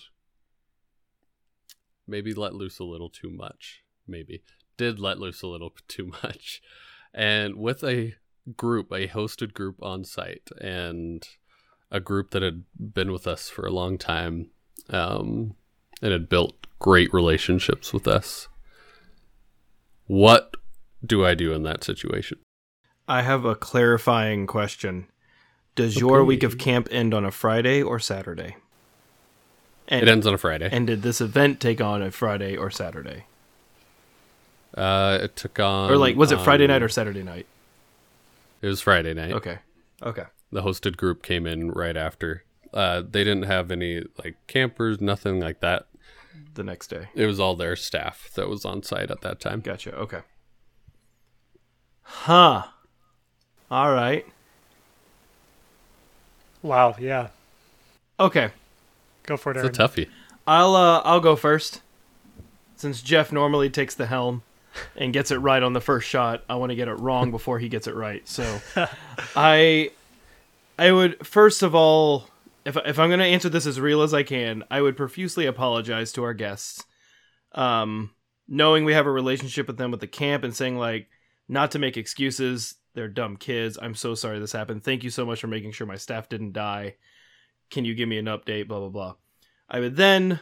maybe 2.07 2.35
let 2.35 2.55
loose 2.55 2.79
a 2.79 2.85
little 2.85 3.09
too 3.09 3.31
much 3.31 3.83
maybe 4.07 4.43
did 4.77 4.99
let 4.99 5.19
loose 5.19 5.43
a 5.43 5.47
little 5.47 5.73
too 5.89 6.13
much 6.23 6.63
and 7.13 7.57
with 7.57 7.83
a 7.83 8.15
group 8.57 8.93
a 8.93 9.09
hosted 9.09 9.55
group 9.55 9.83
on 9.83 10.05
site 10.05 10.51
and 10.61 11.29
a 11.91 12.01
group 12.01 12.31
that 12.31 12.43
had 12.43 12.65
been 12.79 13.13
with 13.13 13.27
us 13.27 13.49
for 13.49 13.67
a 13.67 13.73
long 13.73 13.97
time 13.97 14.51
um, 14.91 15.55
and 16.03 16.13
had 16.13 16.29
built 16.29 16.67
great 16.79 17.13
relationships 17.15 17.93
with 17.93 18.07
us 18.07 18.49
what 20.07 20.57
do 21.05 21.25
i 21.25 21.35
do 21.35 21.53
in 21.53 21.63
that 21.63 21.83
situation 21.83 22.39
I 23.07 23.23
have 23.23 23.45
a 23.45 23.55
clarifying 23.55 24.47
question. 24.47 25.07
Does 25.75 25.99
your 25.99 26.25
week 26.25 26.43
of 26.43 26.57
camp 26.59 26.89
end 26.91 27.13
on 27.13 27.25
a 27.25 27.31
Friday 27.31 27.83
or 27.83 27.99
Saturday? 27.99 28.57
And, 29.89 30.03
it 30.03 30.09
ends 30.09 30.27
on 30.27 30.33
a 30.33 30.39
friday 30.39 30.67
and 30.73 30.87
did 30.87 31.03
this 31.03 31.21
event 31.21 31.61
take 31.61 31.79
on 31.79 32.01
a 32.01 32.11
Friday 32.11 32.57
or 32.57 32.71
Saturday? 32.71 33.27
uh, 34.75 35.19
it 35.21 35.37
took 35.37 35.61
on 35.61 35.91
Or 35.91 35.99
like 35.99 36.17
was 36.17 36.33
it 36.33 36.41
Friday 36.41 36.65
um, 36.65 36.71
night 36.71 36.83
or 36.83 36.89
Saturday 36.89 37.23
night? 37.23 37.47
it 38.63 38.67
was 38.67 38.81
friday 38.81 39.13
night 39.13 39.33
Okay. 39.33 39.59
Okay. 40.03 40.25
the 40.51 40.63
hosted 40.63 40.97
group 40.97 41.23
came 41.23 41.47
in 41.47 41.71
right 41.71 41.99
after. 41.99 42.45
Uh, 42.73 43.03
they 43.03 43.25
didn't 43.25 43.43
have 43.45 43.71
any 43.71 44.03
like 44.25 44.37
campers, 44.47 45.01
nothing 45.03 45.39
like 45.39 45.61
that. 45.61 45.87
The 46.55 46.65
next 46.65 46.89
day. 46.89 47.09
It 47.15 47.27
was 47.27 47.39
all 47.39 47.55
their 47.55 47.77
staff 47.77 48.31
that 48.37 48.49
was 48.49 48.65
on 48.65 48.83
site 48.83 49.11
at 49.11 49.21
that 49.21 49.39
time. 49.39 49.61
Gotcha. 49.61 49.95
Okay. 49.95 50.21
Huh. 52.03 52.65
All 53.75 53.93
right. 53.93 54.25
wow. 56.63 56.95
Yeah. 56.97 57.31
Okay. 58.21 58.51
Go 59.25 59.37
for 59.37 59.51
it, 59.51 59.57
It's 59.57 59.77
a 59.77 59.83
toughie. 59.83 60.09
I'll 60.47 60.77
uh 60.77 61.01
I'll 61.01 61.19
go 61.19 61.35
first. 61.35 61.83
Since 62.77 63.03
Jeff 63.03 63.33
normally 63.33 63.69
takes 63.71 63.97
the 63.97 64.07
helm 64.07 64.45
and 64.95 65.13
gets 65.13 65.33
it 65.33 65.39
right 65.39 65.61
on 65.61 65.73
the 65.73 65.81
first 65.81 66.09
shot, 66.09 66.45
I 66.49 66.55
want 66.55 66.71
to 66.71 66.77
get 66.77 66.87
it 66.87 67.01
wrong 67.01 67.31
before 67.33 67.59
he 67.59 67.69
gets 67.69 67.89
it 67.89 67.97
right. 67.97 68.23
So 68.29 68.61
I 69.35 69.91
I 70.79 70.93
would 70.93 71.27
first 71.27 71.65
of 71.65 71.75
all 71.75 72.29
if 72.65 72.77
if 72.77 73.01
I'm 73.01 73.09
going 73.09 73.19
to 73.19 73.27
answer 73.27 73.49
this 73.49 73.67
as 73.67 73.81
real 73.81 74.03
as 74.03 74.15
I 74.15 74.23
can, 74.23 74.63
I 74.71 74.83
would 74.83 74.97
profusely 74.97 75.47
apologize 75.47 76.13
to 76.13 76.23
our 76.23 76.33
guests. 76.33 76.85
Um 77.51 78.13
knowing 78.47 78.85
we 78.85 78.93
have 78.93 79.07
a 79.07 79.11
relationship 79.11 79.67
with 79.67 79.79
them 79.79 79.91
with 79.91 79.99
the 79.99 80.07
camp 80.07 80.45
and 80.45 80.55
saying 80.55 80.79
like 80.79 81.09
not 81.49 81.73
to 81.73 81.81
make 81.81 81.97
excuses, 81.97 82.77
they're 82.95 83.09
dumb 83.09 83.37
kids. 83.37 83.79
I'm 83.81 83.95
so 83.95 84.15
sorry 84.15 84.39
this 84.39 84.53
happened. 84.53 84.83
Thank 84.83 85.05
you 85.05 85.11
so 85.11 85.27
much 85.27 85.41
for 85.41 85.49
making 85.49 85.73
sure 85.73 85.87
my 85.87 85.97
staff 85.97 86.29
didn't 86.29 86.53
die. 86.53 86.95
Can 87.71 87.85
you 87.85 87.95
give 87.95 88.09
me 88.09 88.19
an 88.19 88.27
update 88.27 88.69
blah 88.69 88.81
blah 88.81 88.89
blah. 88.89 89.15
I 89.69 89.81
would 89.81 89.97
then 89.97 90.41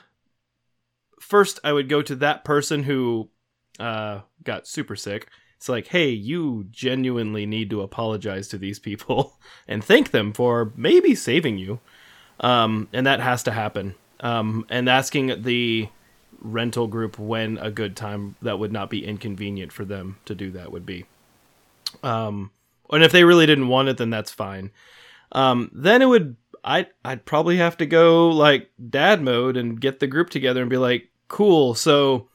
first 1.20 1.60
I 1.64 1.72
would 1.72 1.88
go 1.88 2.02
to 2.02 2.16
that 2.16 2.44
person 2.44 2.82
who 2.82 3.30
uh, 3.78 4.20
got 4.42 4.66
super 4.66 4.96
sick. 4.96 5.28
It's 5.56 5.68
like, 5.68 5.86
hey, 5.86 6.10
you 6.10 6.66
genuinely 6.70 7.46
need 7.46 7.70
to 7.70 7.82
apologize 7.82 8.48
to 8.48 8.58
these 8.58 8.78
people 8.78 9.38
and 9.68 9.82
thank 9.82 10.10
them 10.10 10.32
for 10.32 10.72
maybe 10.76 11.14
saving 11.14 11.58
you. 11.58 11.80
Um, 12.40 12.88
and 12.92 13.06
that 13.06 13.20
has 13.20 13.44
to 13.44 13.52
happen. 13.52 13.94
Um, 14.20 14.66
and 14.68 14.88
asking 14.88 15.42
the 15.42 15.88
rental 16.40 16.88
group 16.88 17.18
when 17.18 17.58
a 17.58 17.70
good 17.70 17.96
time 17.96 18.34
that 18.42 18.58
would 18.58 18.72
not 18.72 18.90
be 18.90 19.06
inconvenient 19.06 19.72
for 19.72 19.84
them 19.84 20.16
to 20.24 20.34
do 20.34 20.50
that 20.50 20.72
would 20.72 20.84
be. 20.84 21.06
Um, 22.02 22.50
and 22.90 23.02
if 23.02 23.12
they 23.12 23.24
really 23.24 23.46
didn't 23.46 23.68
want 23.68 23.88
it, 23.88 23.96
then 23.96 24.10
that's 24.10 24.30
fine. 24.30 24.70
Um, 25.32 25.70
then 25.72 26.02
it 26.02 26.06
would 26.06 26.36
I 26.64 26.86
I'd 27.04 27.24
probably 27.24 27.56
have 27.56 27.76
to 27.78 27.86
go 27.86 28.28
like 28.28 28.70
dad 28.90 29.22
mode 29.22 29.56
and 29.56 29.80
get 29.80 30.00
the 30.00 30.06
group 30.06 30.30
together 30.30 30.60
and 30.60 30.70
be 30.70 30.76
like, 30.76 31.08
cool. 31.28 31.74
So 31.74 32.28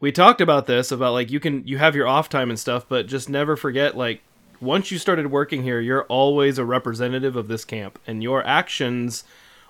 we 0.00 0.12
talked 0.12 0.40
about 0.40 0.66
this 0.66 0.92
about 0.92 1.12
like 1.12 1.30
you 1.30 1.40
can 1.40 1.66
you 1.66 1.78
have 1.78 1.96
your 1.96 2.06
off 2.06 2.28
time 2.28 2.50
and 2.50 2.58
stuff, 2.58 2.86
but 2.88 3.06
just 3.06 3.28
never 3.28 3.56
forget 3.56 3.96
like 3.96 4.22
once 4.60 4.90
you 4.90 4.98
started 4.98 5.30
working 5.30 5.62
here, 5.62 5.80
you're 5.80 6.04
always 6.04 6.58
a 6.58 6.64
representative 6.64 7.36
of 7.36 7.48
this 7.48 7.64
camp, 7.64 7.98
and 8.06 8.22
your 8.22 8.46
actions 8.46 9.24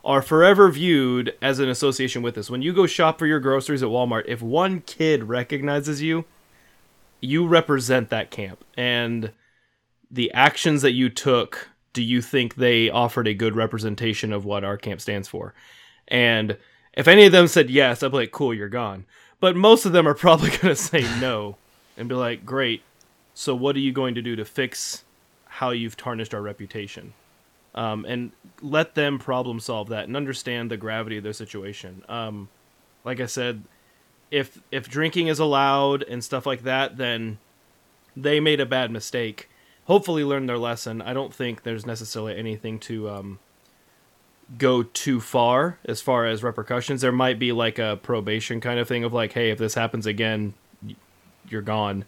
are 0.04 0.22
forever 0.22 0.70
viewed 0.70 1.34
as 1.42 1.58
an 1.58 1.68
association 1.68 2.22
with 2.22 2.36
this. 2.36 2.48
When 2.48 2.62
you 2.62 2.72
go 2.72 2.86
shop 2.86 3.18
for 3.18 3.26
your 3.26 3.40
groceries 3.40 3.82
at 3.82 3.88
Walmart, 3.88 4.24
if 4.26 4.40
one 4.40 4.80
kid 4.82 5.24
recognizes 5.24 6.00
you, 6.00 6.24
you 7.20 7.46
represent 7.46 8.10
that 8.10 8.30
camp, 8.30 8.64
and 8.76 9.32
the 10.10 10.32
actions 10.32 10.82
that 10.82 10.92
you 10.92 11.08
took 11.08 11.68
do 11.92 12.02
you 12.02 12.20
think 12.20 12.56
they 12.56 12.90
offered 12.90 13.26
a 13.26 13.32
good 13.32 13.56
representation 13.56 14.30
of 14.30 14.44
what 14.44 14.64
our 14.64 14.76
camp 14.76 15.00
stands 15.00 15.28
for? 15.28 15.54
And 16.08 16.58
if 16.92 17.08
any 17.08 17.24
of 17.24 17.32
them 17.32 17.48
said 17.48 17.70
yes, 17.70 18.02
I'd 18.02 18.10
be 18.10 18.18
like, 18.18 18.32
cool, 18.32 18.52
you're 18.52 18.68
gone. 18.68 19.06
But 19.40 19.56
most 19.56 19.86
of 19.86 19.92
them 19.92 20.06
are 20.06 20.14
probably 20.26 20.50
going 20.50 20.74
to 20.74 20.76
say 20.76 21.02
no 21.20 21.56
and 21.96 22.08
be 22.08 22.14
like, 22.14 22.44
great. 22.44 22.82
So 23.32 23.54
what 23.54 23.76
are 23.76 23.80
you 23.80 23.92
going 23.92 24.14
to 24.14 24.22
do 24.22 24.36
to 24.36 24.44
fix 24.44 25.04
how 25.46 25.70
you've 25.70 25.96
tarnished 25.96 26.34
our 26.34 26.42
reputation? 26.42 27.14
Um, 27.74 28.04
and 28.06 28.32
let 28.60 28.94
them 28.94 29.18
problem 29.18 29.58
solve 29.58 29.88
that 29.88 30.04
and 30.04 30.16
understand 30.16 30.70
the 30.70 30.76
gravity 30.76 31.16
of 31.16 31.24
their 31.24 31.32
situation. 31.32 32.02
Um, 32.08 32.48
like 33.04 33.20
I 33.20 33.26
said, 33.26 33.62
if 34.30 34.60
if 34.70 34.88
drinking 34.88 35.28
is 35.28 35.38
allowed 35.38 36.02
and 36.02 36.22
stuff 36.22 36.46
like 36.46 36.62
that, 36.62 36.96
then 36.96 37.38
they 38.16 38.40
made 38.40 38.60
a 38.60 38.66
bad 38.66 38.90
mistake 38.90 39.48
hopefully 39.86 40.24
learn 40.24 40.46
their 40.46 40.58
lesson. 40.58 41.00
I 41.00 41.14
don't 41.14 41.32
think 41.32 41.62
there's 41.62 41.86
necessarily 41.86 42.36
anything 42.36 42.78
to 42.80 43.08
um, 43.08 43.38
go 44.58 44.82
too 44.82 45.20
far 45.20 45.78
as 45.84 46.00
far 46.00 46.26
as 46.26 46.42
repercussions. 46.42 47.00
There 47.00 47.12
might 47.12 47.38
be 47.38 47.52
like 47.52 47.78
a 47.78 47.98
probation 48.02 48.60
kind 48.60 48.78
of 48.78 48.86
thing 48.86 49.04
of 49.04 49.12
like, 49.12 49.32
hey, 49.32 49.50
if 49.50 49.58
this 49.58 49.74
happens 49.74 50.06
again, 50.06 50.54
you're 51.48 51.62
gone. 51.62 52.04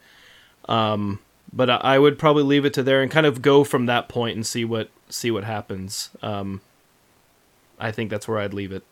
Um, 0.68 1.20
but 1.52 1.70
I, 1.70 1.76
I 1.76 1.98
would 1.98 2.18
probably 2.18 2.42
leave 2.42 2.64
it 2.64 2.74
to 2.74 2.82
there 2.82 3.00
and 3.00 3.10
kind 3.10 3.26
of 3.26 3.42
go 3.42 3.64
from 3.64 3.86
that 3.86 4.08
point 4.08 4.36
and 4.36 4.46
see 4.46 4.64
what 4.64 4.90
see 5.08 5.30
what 5.30 5.44
happens. 5.44 6.10
Um, 6.20 6.60
I 7.78 7.92
think 7.92 8.10
that's 8.10 8.28
where 8.28 8.38
I'd 8.38 8.52
leave 8.52 8.72
it. 8.72 8.84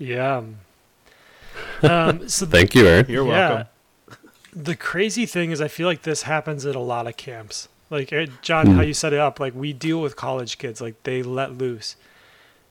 Yeah. 0.00 0.42
Um, 1.82 2.28
so 2.28 2.46
Thank 2.46 2.74
you, 2.74 2.86
Aaron. 2.88 3.06
You're 3.08 3.26
Yeah. 3.28 3.48
welcome. 3.50 3.66
the 4.52 4.74
crazy 4.74 5.26
thing 5.26 5.52
is, 5.52 5.60
I 5.60 5.68
feel 5.68 5.86
like 5.86 6.02
this 6.02 6.22
happens 6.22 6.66
at 6.66 6.74
a 6.74 6.80
lot 6.80 7.06
of 7.06 7.16
camps. 7.16 7.68
Like 7.90 8.12
John, 8.42 8.66
how 8.68 8.82
you 8.82 8.94
set 8.94 9.12
it 9.12 9.18
up, 9.18 9.38
like 9.40 9.54
we 9.54 9.72
deal 9.72 10.00
with 10.00 10.14
college 10.16 10.58
kids, 10.58 10.80
like 10.80 11.00
they 11.02 11.22
let 11.24 11.58
loose, 11.58 11.96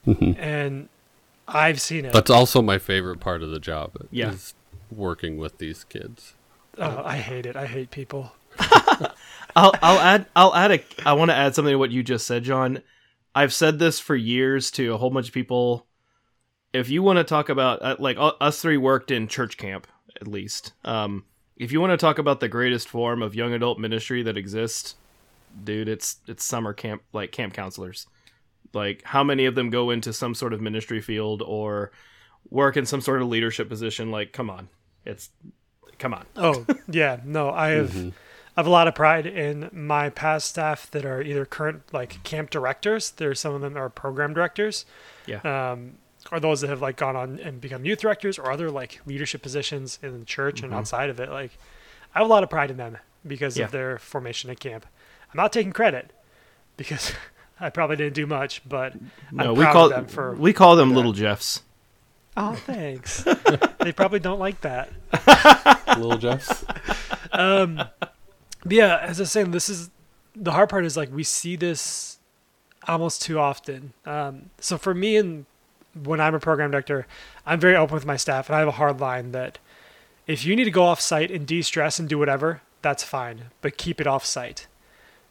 and 0.06 0.88
I've 1.48 1.82
seen 1.82 2.06
it. 2.06 2.14
That's 2.14 2.30
also 2.30 2.62
my 2.62 2.78
favorite 2.78 3.20
part 3.20 3.44
of 3.44 3.52
the 3.52 3.60
job. 3.60 3.92
Yeah. 4.12 4.32
Is 4.32 4.54
working 4.90 5.38
with 5.38 5.58
these 5.58 5.84
kids. 5.84 6.36
oh, 6.78 7.02
I 7.04 7.18
hate 7.18 7.46
it. 7.46 7.58
I 7.58 7.66
hate 7.68 7.92
people. 7.92 8.32
I'll 9.58 9.74
I'll 9.82 10.00
add 10.00 10.26
I'll 10.38 10.56
add 10.56 10.72
a 10.72 10.80
I 11.06 11.12
want 11.14 11.32
to 11.32 11.36
add 11.36 11.54
something 11.54 11.74
to 11.74 11.78
what 11.80 11.92
you 11.92 12.02
just 12.02 12.26
said, 12.26 12.44
John. 12.46 12.82
I've 13.36 13.54
said 13.54 13.78
this 13.78 14.00
for 14.00 14.16
years 14.16 14.72
to 14.72 14.94
a 14.94 14.98
whole 14.98 15.10
bunch 15.10 15.28
of 15.28 15.34
people. 15.34 15.86
If 16.74 16.90
you 16.90 17.02
want 17.04 17.18
to 17.18 17.24
talk 17.24 17.50
about 17.50 17.82
uh, 17.82 17.96
like 18.00 18.18
u- 18.18 18.24
us 18.42 18.62
three 18.62 18.78
worked 18.78 19.12
in 19.12 19.28
church 19.28 19.58
camp 19.58 19.88
at 20.22 20.28
least. 20.28 20.74
Um, 20.84 21.26
if 21.58 21.72
you 21.72 21.82
want 21.82 21.92
to 21.92 21.98
talk 21.98 22.18
about 22.20 22.40
the 22.40 22.48
greatest 22.48 22.88
form 22.88 23.22
of 23.22 23.36
young 23.36 23.54
adult 23.54 23.80
ministry 23.80 24.24
that 24.24 24.38
exists, 24.38 24.96
dude. 25.64 25.88
It's 25.90 26.18
it's 26.28 26.44
summer 26.44 26.74
camp 26.74 27.02
like 27.14 27.32
camp 27.32 27.54
counselors. 27.54 28.08
Like 28.74 29.02
how 29.04 29.24
many 29.24 29.46
of 29.46 29.56
them 29.56 29.70
go 29.70 29.90
into 29.90 30.14
some 30.14 30.36
sort 30.36 30.54
of 30.54 30.62
ministry 30.62 31.02
field 31.02 31.42
or 31.42 31.92
work 32.50 32.78
in 32.78 32.86
some 32.86 33.02
sort 33.02 33.22
of 33.22 33.28
leadership 33.28 33.68
position? 33.68 34.12
Like, 34.12 34.32
come 34.32 34.50
on, 34.50 34.70
it's 35.06 35.30
come 35.98 36.14
on. 36.14 36.26
Oh 36.36 36.66
yeah, 36.90 37.20
no, 37.26 37.50
I 37.52 37.70
have 37.70 37.92
Mm-hmm. 37.92 38.10
I 38.58 38.60
have 38.62 38.68
a 38.68 38.72
lot 38.72 38.88
of 38.90 38.96
pride 38.96 39.26
in 39.26 39.70
my 39.72 40.10
past 40.10 40.50
staff 40.50 40.92
that 40.92 41.06
are 41.06 41.22
either 41.22 41.46
current 41.46 41.84
like 41.94 42.22
camp 42.24 42.50
directors. 42.50 43.12
There's 43.12 43.40
some 43.40 43.54
of 43.54 43.62
them 43.62 43.78
are 43.78 43.90
program 43.90 44.34
directors, 44.34 44.86
Yeah. 45.28 45.40
um, 45.72 45.94
or 46.32 46.40
those 46.40 46.62
that 46.62 46.70
have 46.70 46.82
like 46.82 46.96
gone 46.98 47.16
on 47.16 47.40
and 47.40 47.60
become 47.60 47.86
youth 47.86 48.00
directors 48.00 48.38
or 48.38 48.52
other 48.52 48.70
like 48.72 49.00
leadership 49.06 49.42
positions 49.42 49.98
in 50.04 50.20
the 50.20 50.26
church 50.26 50.58
Mm-hmm. 50.58 50.66
and 50.66 50.74
outside 50.74 51.10
of 51.10 51.20
it. 51.20 51.30
Like, 51.30 51.58
I 52.14 52.20
have 52.20 52.28
a 52.28 52.30
lot 52.30 52.44
of 52.44 52.50
pride 52.50 52.72
in 52.72 52.78
them 52.78 52.98
because 53.26 53.58
Yeah. 53.58 53.66
of 53.66 53.72
their 53.72 53.98
formation 53.98 54.50
at 54.50 54.60
camp. 54.60 54.86
I'm 55.32 55.38
not 55.38 55.52
taking 55.54 55.72
credit 55.74 56.12
because 56.78 57.14
I 57.60 57.70
probably 57.70 57.96
didn't 57.98 58.14
do 58.16 58.26
much, 58.28 58.62
but 58.68 58.94
no, 59.32 59.52
I'm 59.52 59.56
we 59.58 59.64
proud 59.64 59.74
call 59.74 59.86
of 59.86 59.92
them 59.92 60.06
for. 60.08 60.36
we 60.36 60.54
call 60.54 60.76
them 60.76 60.90
that. 60.90 60.96
little 60.96 61.14
Jeffs. 61.14 61.62
oh, 62.38 62.54
thanks. 62.66 63.24
they 63.80 63.92
probably 63.92 64.20
don't 64.20 64.40
like 64.40 64.62
that. 64.62 64.90
Little 65.98 66.18
Jeffs. 66.18 66.64
But 67.32 67.92
yeah, 68.68 68.98
as 69.02 69.20
I 69.20 69.24
was 69.24 69.32
saying, 69.32 69.52
this 69.52 69.70
is 69.70 69.90
the 70.36 70.52
hard 70.52 70.70
part 70.70 70.86
is 70.86 70.96
like 70.98 71.12
we 71.14 71.24
see 71.24 71.56
this 71.56 72.18
almost 72.88 73.22
too 73.22 73.40
often. 73.40 73.94
Um, 74.06 74.50
so 74.60 74.78
for 74.78 74.94
me, 74.94 75.18
and 75.18 75.46
when 76.04 76.22
I'm 76.22 76.36
a 76.36 76.40
program 76.40 76.72
director, 76.72 77.08
I'm 77.46 77.60
very 77.60 77.76
open 77.76 77.96
with 77.96 78.06
my 78.06 78.18
staff, 78.18 78.48
and 78.48 78.56
I 78.56 78.60
have 78.60 78.68
a 78.68 78.72
hard 78.72 79.00
line 79.00 79.32
that 79.32 79.60
if 80.28 80.46
you 80.46 80.56
need 80.56 80.66
to 80.66 80.72
go 80.72 80.84
off 80.84 81.02
site 81.02 81.32
and 81.32 81.46
de-stress 81.46 82.00
and 82.00 82.08
do 82.08 82.18
whatever, 82.18 82.62
that's 82.82 83.04
fine, 83.04 83.46
but 83.62 83.78
keep 83.78 84.00
it 84.00 84.08
off 84.08 84.26
site. 84.26 84.68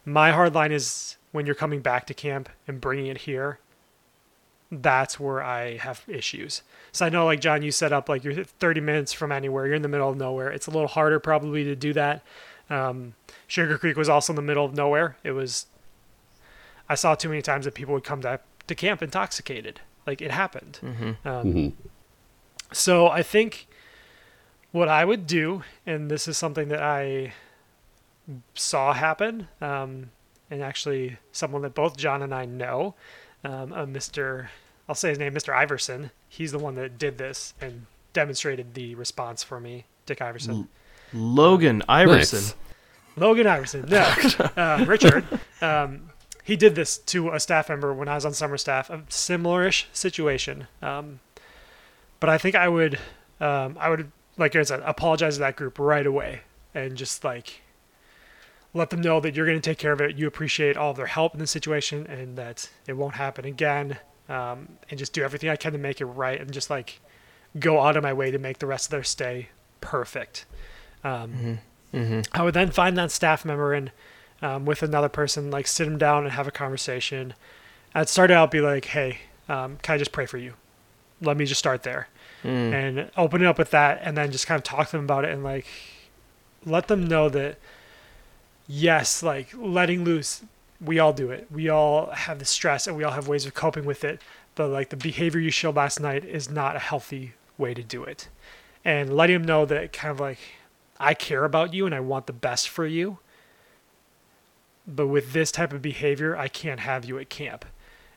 My 0.05 0.31
hard 0.31 0.53
line 0.53 0.71
is 0.71 1.17
when 1.31 1.45
you're 1.45 1.55
coming 1.55 1.81
back 1.81 2.05
to 2.07 2.13
camp 2.13 2.49
and 2.67 2.81
bringing 2.81 3.07
it 3.07 3.19
here. 3.19 3.59
That's 4.71 5.19
where 5.19 5.41
I 5.41 5.77
have 5.77 6.03
issues. 6.07 6.61
So 6.91 7.05
I 7.05 7.09
know, 7.09 7.25
like 7.25 7.41
John, 7.41 7.63
you 7.63 7.71
set 7.71 7.91
up 7.91 8.07
like 8.07 8.23
you're 8.23 8.43
30 8.43 8.81
minutes 8.81 9.13
from 9.13 9.31
anywhere. 9.31 9.65
You're 9.65 9.75
in 9.75 9.81
the 9.81 9.87
middle 9.87 10.09
of 10.09 10.17
nowhere. 10.17 10.51
It's 10.51 10.67
a 10.67 10.71
little 10.71 10.87
harder 10.87 11.19
probably 11.19 11.63
to 11.63 11.75
do 11.75 11.93
that. 11.93 12.21
Um, 12.69 13.15
Sugar 13.47 13.79
Creek 13.79 13.97
was 13.97 14.09
also 14.09 14.31
in 14.33 14.35
the 14.35 14.43
middle 14.43 14.65
of 14.65 14.75
nowhere. 14.75 15.17
It 15.23 15.31
was. 15.31 15.65
I 16.87 16.95
saw 16.95 17.15
too 17.15 17.29
many 17.29 17.41
times 17.41 17.65
that 17.65 17.73
people 17.73 17.95
would 17.95 18.03
come 18.03 18.21
to 18.21 18.39
to 18.67 18.75
camp 18.75 19.01
intoxicated. 19.01 19.81
Like 20.09 20.21
it 20.23 20.31
happened. 20.31 20.79
Um, 20.81 21.13
Mhm. 21.53 21.73
So 22.73 23.07
I 23.09 23.21
think 23.21 23.67
what 24.71 24.87
I 24.89 25.05
would 25.05 25.27
do, 25.27 25.61
and 25.85 26.09
this 26.09 26.27
is 26.27 26.35
something 26.35 26.69
that 26.69 26.81
I 26.81 27.33
saw 28.55 28.93
happen, 28.93 29.47
um, 29.61 30.09
and 30.49 30.63
actually 30.63 31.17
someone 31.31 31.61
that 31.61 31.75
both 31.75 31.95
John 31.95 32.23
and 32.23 32.33
I 32.33 32.45
know, 32.45 32.95
um, 33.43 33.71
a 33.71 33.85
Mr. 33.85 34.47
I'll 34.87 34.95
say 34.95 35.09
his 35.09 35.19
name, 35.19 35.35
Mr. 35.35 35.53
Iverson. 35.53 36.09
He's 36.27 36.51
the 36.51 36.57
one 36.57 36.73
that 36.75 36.97
did 36.97 37.19
this 37.19 37.53
and 37.61 37.85
demonstrated 38.13 38.73
the 38.73 38.95
response 38.95 39.43
for 39.43 39.59
me, 39.59 39.85
Dick 40.07 40.21
Iverson. 40.23 40.67
Logan 41.13 41.83
Iverson. 41.87 42.39
Nice. 42.39 42.55
Logan 43.15 43.45
Iverson, 43.45 43.85
no, 43.87 44.01
uh, 44.57 44.83
Richard. 44.87 45.23
Um, 45.61 46.09
he 46.49 46.55
did 46.55 46.73
this 46.73 46.97
to 46.97 47.29
a 47.29 47.39
staff 47.39 47.69
member 47.69 47.93
when 47.93 48.07
I 48.07 48.15
was 48.15 48.25
on 48.25 48.33
summer 48.33 48.57
staff, 48.57 48.89
a 48.89 49.03
similar-ish 49.07 49.87
situation. 49.93 50.65
Um, 50.81 51.19
but 52.19 52.27
I 52.27 52.39
think 52.39 52.55
I 52.55 52.67
would, 52.67 52.97
um, 53.39 53.77
I 53.79 53.89
would, 53.89 54.11
like 54.35 54.55
I 54.55 54.63
said, 54.63 54.81
apologize 54.83 55.35
to 55.35 55.41
that 55.41 55.55
group 55.55 55.77
right 55.77 56.07
away 56.07 56.41
and 56.73 56.97
just 56.97 57.23
like 57.23 57.61
let 58.73 58.89
them 58.89 58.99
know 58.99 59.19
that 59.19 59.35
you're 59.35 59.45
going 59.45 59.61
to 59.61 59.69
take 59.69 59.77
care 59.77 59.91
of 59.91 60.01
it. 60.01 60.17
You 60.17 60.25
appreciate 60.25 60.75
all 60.75 60.89
of 60.89 60.97
their 60.97 61.05
help 61.05 61.35
in 61.35 61.39
this 61.39 61.51
situation 61.51 62.07
and 62.07 62.35
that 62.35 62.67
it 62.87 62.93
won't 62.93 63.13
happen 63.13 63.45
again. 63.45 63.99
Um, 64.27 64.69
and 64.89 64.97
just 64.97 65.13
do 65.13 65.21
everything 65.23 65.51
I 65.51 65.55
can 65.55 65.73
to 65.73 65.77
make 65.77 66.01
it 66.01 66.05
right 66.05 66.41
and 66.41 66.51
just 66.51 66.71
like 66.71 66.99
go 67.59 67.79
out 67.79 67.95
of 67.95 68.01
my 68.01 68.13
way 68.13 68.31
to 68.31 68.39
make 68.39 68.57
the 68.57 68.65
rest 68.65 68.87
of 68.87 68.91
their 68.91 69.03
stay 69.03 69.49
perfect. 69.81 70.45
Um, 71.03 71.59
I 72.33 72.41
would 72.41 72.55
then 72.55 72.71
find 72.71 72.97
that 72.97 73.11
staff 73.11 73.45
member 73.45 73.71
and 73.75 73.91
um, 74.41 74.65
with 74.65 74.83
another 74.83 75.09
person, 75.09 75.51
like 75.51 75.67
sit 75.67 75.85
them 75.85 75.97
down 75.97 76.23
and 76.23 76.33
have 76.33 76.47
a 76.47 76.51
conversation. 76.51 77.33
I'd 77.93 78.09
start 78.09 78.31
out 78.31 78.51
be 78.51 78.61
like, 78.61 78.85
"Hey, 78.85 79.19
um, 79.47 79.77
can 79.81 79.95
I 79.95 79.97
just 79.97 80.11
pray 80.11 80.25
for 80.25 80.37
you? 80.37 80.53
Let 81.21 81.37
me 81.37 81.45
just 81.45 81.59
start 81.59 81.83
there, 81.83 82.07
and 82.73 83.11
open 83.17 83.41
it 83.41 83.47
up 83.47 83.57
with 83.57 83.71
that, 83.71 83.99
and 84.03 84.15
then 84.15 84.31
just 84.31 84.47
kind 84.47 84.57
of 84.57 84.63
talk 84.63 84.87
to 84.87 84.91
them 84.93 85.05
about 85.05 85.25
it 85.25 85.31
and 85.31 85.43
like 85.43 85.65
let 86.65 86.87
them 86.87 87.07
know 87.07 87.29
that 87.29 87.57
yes, 88.67 89.23
like 89.23 89.49
letting 89.57 90.03
loose, 90.03 90.43
we 90.79 90.99
all 90.99 91.13
do 91.13 91.31
it. 91.31 91.47
We 91.51 91.69
all 91.69 92.11
have 92.11 92.39
the 92.39 92.45
stress 92.45 92.87
and 92.87 92.95
we 92.95 93.03
all 93.03 93.11
have 93.11 93.27
ways 93.27 93.45
of 93.45 93.53
coping 93.53 93.85
with 93.85 94.03
it. 94.03 94.21
But 94.55 94.69
like 94.69 94.89
the 94.89 94.97
behavior 94.97 95.39
you 95.39 95.51
showed 95.51 95.75
last 95.75 95.99
night 95.99 96.23
is 96.23 96.49
not 96.49 96.75
a 96.75 96.79
healthy 96.79 97.33
way 97.57 97.73
to 97.73 97.83
do 97.83 98.03
it. 98.03 98.29
And 98.85 99.15
letting 99.15 99.35
them 99.35 99.43
know 99.45 99.65
that 99.65 99.91
kind 99.91 100.11
of 100.11 100.19
like 100.19 100.39
I 100.99 101.13
care 101.13 101.43
about 101.45 101.73
you 101.73 101.85
and 101.85 101.95
I 101.95 101.99
want 101.99 102.27
the 102.27 102.33
best 102.33 102.69
for 102.69 102.85
you. 102.85 103.19
But 104.95 105.07
with 105.07 105.33
this 105.33 105.51
type 105.51 105.71
of 105.71 105.81
behavior, 105.81 106.35
I 106.35 106.47
can't 106.47 106.79
have 106.79 107.05
you 107.05 107.19
at 107.19 107.29
camp. 107.29 107.65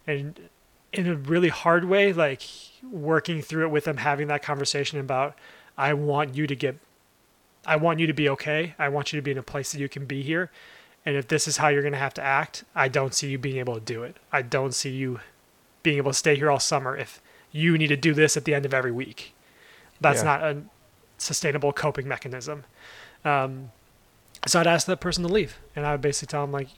And 0.07 0.49
in 0.93 1.07
a 1.07 1.15
really 1.15 1.49
hard 1.49 1.85
way, 1.85 2.13
like 2.13 2.43
working 2.83 3.43
through 3.43 3.67
it 3.67 3.71
with 3.71 3.85
them, 3.85 3.99
having 3.99 4.29
that 4.29 4.43
conversation 4.43 4.99
about, 4.99 5.37
I 5.77 5.95
want 5.95 6.35
you 6.35 6.47
to 6.47 6.57
get, 6.57 6.79
I 7.67 7.77
want 7.77 8.01
you 8.01 8.07
to 8.07 8.13
be 8.13 8.29
okay. 8.31 8.75
I 8.79 8.89
want 8.89 9.13
you 9.13 9.19
to 9.19 9.23
be 9.23 9.31
in 9.31 9.39
a 9.39 9.43
place 9.43 9.73
that 9.73 9.81
you 9.81 9.89
can 9.89 10.07
be 10.07 10.23
here. 10.23 10.51
And 11.05 11.17
if 11.17 11.29
this 11.29 11.49
is 11.49 11.57
how 11.57 11.69
you're 11.69 11.83
going 11.83 11.93
to 11.93 11.99
have 11.99 12.15
to 12.15 12.23
act, 12.23 12.65
I 12.75 12.89
don't 12.89 13.15
see 13.15 13.29
you 13.29 13.39
being 13.39 13.59
able 13.59 13.75
to 13.75 13.81
do 13.81 14.03
it. 14.03 14.17
I 14.33 14.43
don't 14.43 14.75
see 14.75 14.91
you 14.91 15.21
being 15.83 15.97
able 15.99 16.13
to 16.13 16.17
stay 16.17 16.37
here 16.37 16.51
all 16.51 16.61
summer 16.61 16.97
if 16.97 17.21
you 17.51 17.77
need 17.77 17.89
to 17.89 17.97
do 17.97 18.15
this 18.15 18.37
at 18.37 18.45
the 18.45 18.55
end 18.55 18.65
of 18.65 18.73
every 18.73 18.93
week. 18.93 19.35
That's 20.01 20.21
Yeah. 20.21 20.25
not 20.25 20.43
a 20.43 20.63
sustainable 21.19 21.73
coping 21.73 22.09
mechanism. 22.09 22.65
Um, 23.25 23.73
so 24.47 24.61
I'd 24.61 24.67
ask 24.67 24.87
that 24.87 25.01
person 25.01 25.23
to 25.25 25.33
leave, 25.33 25.59
and 25.77 25.87
I 25.87 25.93
would 25.93 26.01
basically 26.01 26.31
tell 26.31 26.43
them 26.43 26.53
like, 26.53 26.69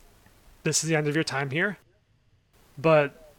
"This 0.63 0.83
is 0.83 0.91
the 0.91 0.97
end 0.97 1.09
of 1.09 1.15
your 1.15 1.25
time 1.25 1.51
here." 1.51 1.79
But 2.77 3.33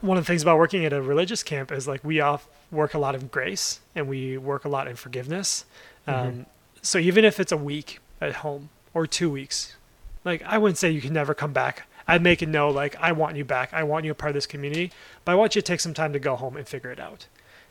one 0.00 0.16
of 0.16 0.24
the 0.24 0.28
things 0.28 0.42
about 0.42 0.58
working 0.58 0.84
at 0.84 0.92
a 0.92 1.02
religious 1.02 1.42
camp 1.42 1.70
is 1.70 1.86
like 1.86 2.02
we 2.04 2.20
all 2.20 2.40
work 2.70 2.94
a 2.94 2.98
lot 2.98 3.14
in 3.14 3.26
grace 3.28 3.80
and 3.94 4.08
we 4.08 4.38
work 4.38 4.64
a 4.64 4.68
lot 4.68 4.88
in 4.88 4.96
forgiveness. 4.96 5.64
Um, 6.06 6.46
so 6.82 6.98
even 6.98 7.24
if 7.24 7.38
it's 7.38 7.52
a 7.52 7.56
week 7.56 8.00
at 8.20 8.36
home 8.36 8.70
or 8.94 9.06
two 9.06 9.30
weeks, 9.30 9.76
like 10.24 10.42
I 10.42 10.58
wouldn't 10.58 10.78
say 10.78 10.90
you 10.90 11.00
can 11.00 11.12
never 11.12 11.34
come 11.34 11.52
back. 11.52 11.86
I'd 12.08 12.22
make 12.22 12.42
it 12.42 12.48
know 12.48 12.70
like 12.70 12.96
I 13.00 13.12
want 13.12 13.36
you 13.36 13.44
back. 13.44 13.72
I 13.72 13.82
want 13.84 14.04
you 14.04 14.12
a 14.12 14.14
part 14.14 14.30
of 14.30 14.34
this 14.34 14.46
community, 14.46 14.90
but 15.24 15.32
I 15.32 15.34
want 15.36 15.54
you 15.54 15.62
to 15.62 15.66
take 15.66 15.80
some 15.80 15.94
time 15.94 16.12
to 16.12 16.18
go 16.18 16.34
home 16.36 16.56
and 16.56 16.66
figure 16.66 16.90
it 16.90 16.98
out, 16.98 17.26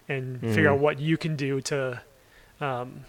and 0.07 0.39
figure 0.39 0.69
out 0.69 0.79
what 0.79 0.99
you 0.99 1.17
can 1.17 1.35
do 1.35 1.59
to 1.61 2.01
um, 2.61 3.05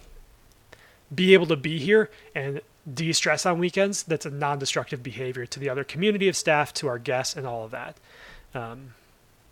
be 1.14 1.34
able 1.34 1.46
to 1.46 1.56
be 1.56 1.78
here 1.78 2.10
and 2.34 2.60
de-stress 2.92 3.46
on 3.46 3.58
weekends. 3.58 4.02
That's 4.02 4.26
a 4.26 4.30
non-destructive 4.30 5.02
behavior 5.02 5.46
to 5.46 5.60
the 5.60 5.68
other 5.68 5.84
community 5.84 6.28
of 6.28 6.36
staff, 6.36 6.72
to 6.74 6.88
our 6.88 6.98
guests, 6.98 7.36
and 7.36 7.46
all 7.46 7.64
of 7.64 7.70
that. 7.72 7.96
Um, 8.54 8.94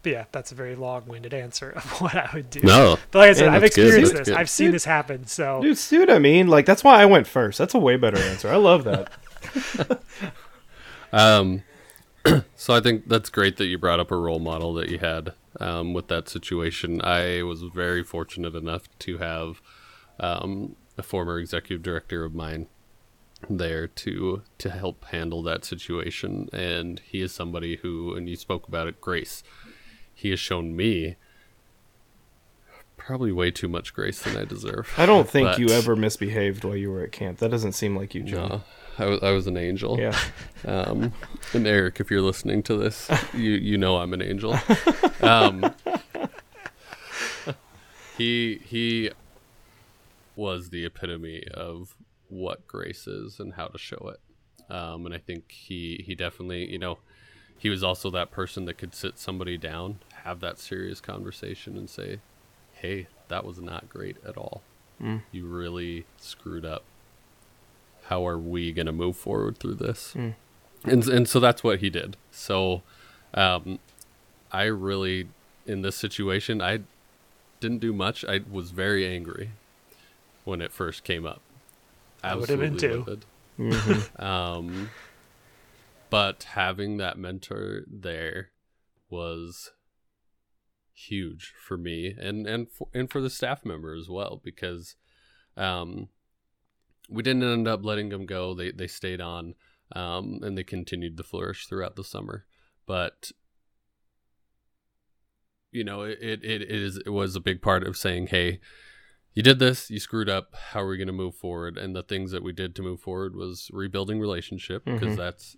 but 0.02 0.12
yeah, 0.12 0.24
that's 0.32 0.52
a 0.52 0.54
very 0.54 0.74
long-winded 0.76 1.34
answer 1.34 1.70
of 1.70 1.84
what 2.00 2.14
I 2.14 2.30
would 2.34 2.50
do. 2.50 2.60
No. 2.62 2.98
But 3.10 3.18
like 3.18 3.30
I 3.30 3.32
said, 3.34 3.46
Yeah, 3.46 3.54
I've 3.54 3.60
that's 3.62 3.76
good, 3.76 3.86
experienced 3.86 4.14
this. 4.14 4.28
good. 4.28 4.36
I've 4.36 4.50
seen 4.50 4.70
this 4.70 4.84
happen. 4.84 5.26
So 5.26 5.60
Dude, 5.62 5.76
see 5.78 5.98
what 5.98 6.10
I 6.10 6.18
mean? 6.18 6.48
Like 6.48 6.66
that's 6.66 6.84
why 6.84 7.00
I 7.00 7.06
went 7.06 7.26
first. 7.26 7.58
That's 7.58 7.74
a 7.74 7.78
way 7.78 7.96
better 7.96 8.18
answer. 8.18 8.48
I 8.48 8.56
love 8.56 8.84
that. 8.84 9.10
Um, 11.12 11.62
so 12.56 12.74
I 12.74 12.80
think 12.80 13.08
that's 13.08 13.30
great 13.30 13.56
that 13.56 13.66
you 13.66 13.78
brought 13.78 14.00
up 14.00 14.10
a 14.10 14.16
role 14.16 14.40
model 14.40 14.74
that 14.74 14.90
you 14.90 14.98
had 14.98 15.32
um, 15.60 15.94
with 15.94 16.08
that 16.08 16.28
situation. 16.28 17.00
I 17.02 17.42
was 17.42 17.62
very 17.62 18.02
fortunate 18.02 18.54
enough 18.54 18.88
to 19.00 19.16
have 19.16 19.62
um, 20.20 20.76
a 20.96 21.02
former 21.02 21.38
executive 21.38 21.82
director 21.82 22.24
of 22.24 22.34
mine 22.34 22.66
there 23.48 23.86
to 23.86 24.42
to 24.58 24.70
help 24.70 25.04
handle 25.06 25.42
that 25.42 25.64
situation, 25.64 26.48
and 26.52 27.00
he 27.04 27.20
is 27.20 27.32
somebody 27.32 27.76
who, 27.76 28.14
and 28.14 28.28
you 28.28 28.36
spoke 28.36 28.66
about 28.68 28.88
it, 28.88 29.00
grace. 29.00 29.42
He 30.14 30.30
has 30.30 30.40
shown 30.40 30.74
me 30.74 31.16
probably 32.96 33.32
way 33.32 33.50
too 33.50 33.68
much 33.68 33.94
grace 33.94 34.20
than 34.22 34.36
I 34.36 34.44
deserve. 34.44 34.92
I 34.98 35.06
don't 35.06 35.28
think 35.28 35.58
you 35.58 35.68
ever 35.70 35.96
misbehaved 35.96 36.64
while 36.64 36.76
you 36.76 36.90
were 36.90 37.02
at 37.02 37.12
camp. 37.12 37.38
That 37.38 37.50
doesn't 37.50 37.72
seem 37.72 37.96
like 37.96 38.14
you, 38.14 38.22
John. 38.22 38.48
No, 38.48 38.62
I 38.98 39.06
was, 39.06 39.22
I 39.22 39.30
was 39.30 39.46
an 39.46 39.56
angel. 39.56 39.98
Yeah. 39.98 40.18
Um, 40.64 41.12
and 41.54 41.68
Eric, 41.68 42.00
if 42.00 42.10
you're 42.10 42.20
listening 42.20 42.64
to 42.64 42.76
this, 42.76 43.08
you 43.32 43.52
you 43.52 43.78
know 43.78 43.98
I'm 43.98 44.12
an 44.12 44.20
angel. 44.20 44.58
Um, 45.20 45.74
he 48.16 48.60
he 48.64 49.10
was 50.36 50.70
the 50.70 50.84
epitome 50.84 51.44
of 51.52 51.94
what 52.28 52.66
grace 52.66 53.06
is 53.06 53.40
and 53.40 53.54
how 53.54 53.66
to 53.66 53.78
show 53.78 54.12
it. 54.14 54.72
Um, 54.72 55.06
and 55.06 55.14
I 55.14 55.18
think 55.18 55.50
he 55.50 56.02
he 56.06 56.14
definitely 56.14 56.70
you 56.70 56.78
know 56.78 56.98
he 57.56 57.68
was 57.70 57.82
also 57.82 58.10
that 58.10 58.30
person 58.30 58.66
that 58.66 58.78
could 58.78 58.94
sit 58.94 59.18
somebody 59.18 59.56
down, 59.56 59.98
have 60.24 60.40
that 60.40 60.58
serious 60.58 61.00
conversation, 61.00 61.76
and 61.76 61.88
say, 61.90 62.20
"Hey, 62.72 63.08
that 63.28 63.44
was 63.44 63.58
not 63.60 63.88
great 63.88 64.16
at 64.26 64.36
all. 64.36 64.62
You 65.32 65.46
really 65.46 66.04
screwed 66.18 66.64
up. 66.64 66.84
How 68.04 68.26
are 68.26 68.38
we 68.38 68.72
going 68.72 68.86
to 68.86 68.92
move 68.92 69.16
forward 69.16 69.58
through 69.58 69.74
this?" 69.74 70.14
and 70.84 71.06
and 71.08 71.28
so 71.28 71.40
that's 71.40 71.64
what 71.64 71.80
he 71.80 71.90
did. 71.90 72.16
So, 72.30 72.82
um, 73.34 73.78
I 74.52 74.64
really 74.64 75.28
in 75.66 75.82
this 75.82 75.96
situation 75.96 76.62
I 76.62 76.80
didn't 77.60 77.78
do 77.80 77.92
much. 77.92 78.24
I 78.24 78.40
was 78.50 78.70
very 78.70 79.06
angry 79.06 79.50
when 80.44 80.60
it 80.62 80.72
first 80.72 81.02
came 81.04 81.26
up. 81.26 81.40
I 82.22 82.34
would 82.34 82.48
have 82.48 82.60
been 82.60 82.74
Absolutely 82.74 82.88
too. 82.88 83.24
livid. 83.58 84.18
Um, 84.18 84.90
but 86.10 86.44
having 86.44 86.96
that 86.98 87.18
mentor 87.18 87.84
there 87.86 88.50
was 89.10 89.72
huge 90.92 91.54
for 91.64 91.76
me 91.76 92.14
and 92.18 92.46
and 92.46 92.68
for, 92.70 92.88
and 92.92 93.10
for 93.10 93.20
the 93.20 93.30
staff 93.30 93.64
member 93.64 93.94
as 93.94 94.08
well 94.08 94.40
because 94.42 94.96
um 95.56 96.08
we 97.08 97.22
didn't 97.22 97.44
end 97.44 97.68
up 97.68 97.84
letting 97.84 98.08
them 98.08 98.26
go 98.26 98.52
they 98.52 98.72
they 98.72 98.88
stayed 98.88 99.20
on 99.20 99.54
um 99.94 100.40
and 100.42 100.58
they 100.58 100.64
continued 100.64 101.16
to 101.16 101.22
flourish 101.22 101.66
throughout 101.66 101.94
the 101.94 102.02
summer 102.02 102.44
but 102.84 103.30
you 105.70 105.84
know 105.84 106.02
it 106.02 106.18
it, 106.20 106.42
it 106.42 106.70
is 106.70 107.00
it 107.06 107.10
was 107.10 107.36
a 107.36 107.40
big 107.40 107.62
part 107.62 107.86
of 107.86 107.96
saying 107.96 108.26
hey 108.26 108.58
you 109.38 109.42
did 109.44 109.60
this 109.60 109.88
you 109.88 110.00
screwed 110.00 110.28
up 110.28 110.46
how 110.72 110.80
are 110.80 110.88
we 110.88 110.96
going 110.96 111.06
to 111.06 111.12
move 111.12 111.34
forward 111.36 111.78
and 111.78 111.94
the 111.94 112.02
things 112.02 112.32
that 112.32 112.42
we 112.42 112.52
did 112.52 112.74
to 112.74 112.82
move 112.82 112.98
forward 113.00 113.36
was 113.36 113.70
rebuilding 113.72 114.18
relationship 114.18 114.84
because 114.84 115.14
Mhm. 115.14 115.16
that's 115.16 115.56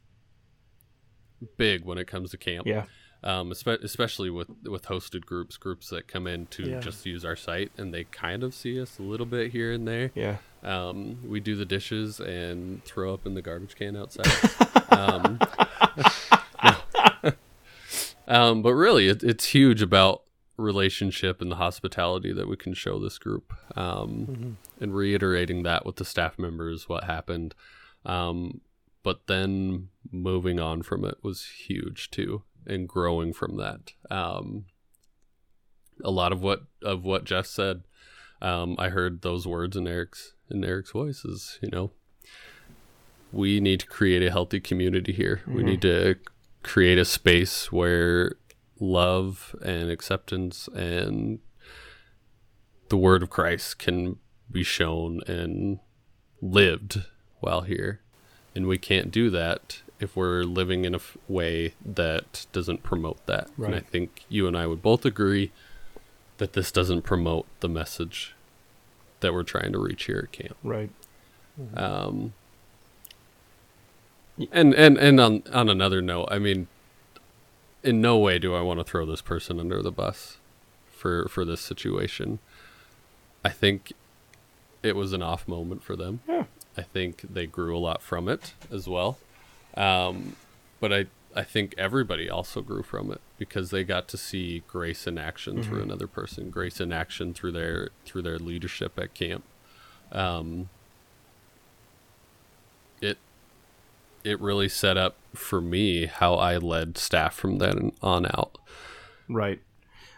big 1.56 1.86
when 1.86 1.96
it 1.96 2.06
comes 2.06 2.30
to 2.32 2.36
camp 2.36 2.66
Yeah. 2.66 2.84
um, 3.24 3.50
especially 3.52 4.28
with 4.28 4.48
with 4.64 4.84
hosted 4.84 5.24
groups, 5.24 5.56
groups 5.56 5.88
that 5.88 6.06
come 6.08 6.26
in 6.26 6.46
to 6.48 6.62
Yeah. 6.72 6.80
just 6.80 7.06
use 7.06 7.24
our 7.24 7.36
site 7.36 7.72
and 7.78 7.94
they 7.94 8.04
kind 8.04 8.42
of 8.42 8.52
see 8.54 8.78
us 8.78 8.98
a 8.98 9.02
little 9.02 9.24
bit 9.26 9.52
here 9.52 9.72
and 9.72 9.88
there. 9.88 10.10
Yeah. 10.14 10.36
Um, 10.62 11.26
we 11.26 11.40
do 11.40 11.56
the 11.56 11.64
dishes 11.64 12.20
and 12.20 12.84
throw 12.84 13.14
up 13.14 13.24
in 13.26 13.32
the 13.32 13.40
garbage 13.42 13.76
can 13.76 13.96
outside. 13.96 14.26
um, 14.90 15.38
um, 18.28 18.62
but 18.62 18.74
really, 18.74 19.08
it, 19.08 19.22
it's 19.22 19.46
huge 19.46 19.80
about 19.82 20.22
relationship 20.60 21.40
and 21.40 21.50
the 21.50 21.56
hospitality 21.56 22.32
that 22.32 22.48
we 22.48 22.56
can 22.56 22.74
show 22.74 22.98
this 22.98 23.18
group, 23.18 23.52
um, 23.76 24.58
and 24.80 24.94
reiterating 24.94 25.62
that 25.62 25.84
with 25.84 25.96
the 25.96 26.04
staff 26.04 26.38
members, 26.38 26.88
what 26.88 27.04
happened. 27.04 27.54
Um, 28.04 28.60
but 29.02 29.26
then 29.26 29.88
moving 30.10 30.60
on 30.60 30.82
from 30.82 31.04
it 31.04 31.18
was 31.22 31.46
huge 31.46 32.10
too, 32.10 32.42
and 32.66 32.88
growing 32.88 33.32
from 33.32 33.56
that. 33.56 33.92
Um, 34.10 34.66
a 36.04 36.10
lot 36.10 36.32
of 36.32 36.42
what 36.42 36.64
of 36.82 37.04
what 37.04 37.24
Jeff 37.24 37.46
said, 37.46 37.82
um, 38.42 38.76
I 38.78 38.88
heard 38.88 39.22
those 39.22 39.46
words 39.46 39.76
in 39.76 39.86
Eric's 39.86 40.34
in 40.50 40.64
Eric's 40.64 40.92
voice. 40.92 41.24
Is 41.24 41.58
you 41.62 41.70
know, 41.70 41.90
we 43.32 43.60
need 43.60 43.80
to 43.80 43.86
create 43.86 44.22
a 44.22 44.30
healthy 44.30 44.60
community 44.60 45.12
here. 45.12 45.42
We 45.46 45.62
need 45.62 45.82
to 45.82 46.16
create 46.62 46.98
a 46.98 47.04
space 47.04 47.72
where 47.72 48.36
love 48.80 49.54
and 49.62 49.90
acceptance 49.90 50.68
and 50.74 51.38
the 52.88 52.96
word 52.96 53.22
of 53.22 53.30
Christ 53.30 53.78
can 53.78 54.18
be 54.50 54.64
shown 54.64 55.20
and 55.26 55.78
lived 56.42 57.04
while 57.40 57.60
here. 57.60 58.00
And 58.54 58.66
we 58.66 58.78
can't 58.78 59.12
do 59.12 59.30
that 59.30 59.82
if 60.00 60.16
we're 60.16 60.42
living 60.42 60.84
in 60.84 60.94
a 60.94 60.98
f- 60.98 61.16
way 61.28 61.74
that 61.84 62.46
doesn't 62.52 62.82
promote 62.82 63.24
that. 63.26 63.48
And 63.68 63.76
I 63.76 63.80
think 63.80 64.24
you 64.28 64.48
and 64.48 64.56
I 64.56 64.66
would 64.66 64.82
both 64.82 65.04
agree 65.04 65.52
that 66.38 66.54
this 66.54 66.72
doesn't 66.72 67.02
promote 67.02 67.46
the 67.60 67.68
message 67.68 68.34
that 69.20 69.32
we're 69.32 69.42
trying 69.44 69.72
to 69.72 69.78
reach 69.78 70.04
here 70.04 70.22
at 70.24 70.32
camp. 70.32 70.56
Right. 70.64 70.90
Um, 71.74 72.32
and 74.50 74.74
and 74.74 74.96
and 74.96 75.20
on 75.20 75.42
on 75.52 75.68
another 75.68 76.00
note, 76.00 76.28
I 76.30 76.38
mean, 76.38 76.66
in 77.82 78.00
no 78.00 78.18
way 78.18 78.38
do 78.38 78.54
I 78.54 78.60
want 78.60 78.80
to 78.80 78.84
throw 78.84 79.06
this 79.06 79.22
person 79.22 79.58
under 79.58 79.82
the 79.82 79.92
bus 79.92 80.38
for 80.90 81.28
for 81.28 81.44
this 81.44 81.60
situation. 81.60 82.38
I 83.44 83.48
think 83.48 83.92
it 84.82 84.96
was 84.96 85.12
an 85.12 85.22
off 85.22 85.48
moment 85.48 85.82
for 85.82 85.96
them. 85.96 86.20
Yeah. 86.28 86.44
I 86.76 86.82
think 86.82 87.22
they 87.22 87.46
grew 87.46 87.76
a 87.76 87.80
lot 87.80 88.02
from 88.02 88.28
it 88.28 88.54
as 88.70 88.88
well. 88.88 89.18
Um, 89.76 90.36
but 90.80 90.92
I 90.92 91.06
I 91.34 91.44
think 91.44 91.74
everybody 91.78 92.28
also 92.28 92.60
grew 92.60 92.82
from 92.82 93.10
it 93.10 93.20
because 93.38 93.70
they 93.70 93.84
got 93.84 94.08
to 94.08 94.16
see 94.16 94.62
grace 94.66 95.06
in 95.06 95.16
action 95.16 95.62
through 95.62 95.82
another 95.82 96.06
person, 96.08 96.50
grace 96.50 96.80
in 96.80 96.92
action 96.92 97.32
through 97.32 97.52
their 97.52 97.90
through 98.04 98.22
their 98.22 98.38
leadership 98.38 98.98
at 98.98 99.14
camp. 99.14 99.44
Um, 100.10 100.68
it 103.00 103.18
it 104.24 104.40
really 104.40 104.68
set 104.68 104.96
up 104.96 105.16
for 105.34 105.60
me 105.60 106.06
how 106.06 106.34
I 106.34 106.56
led 106.56 106.98
staff 106.98 107.34
from 107.34 107.58
then 107.58 107.92
on 108.02 108.26
out. 108.26 108.58
Right. 109.28 109.60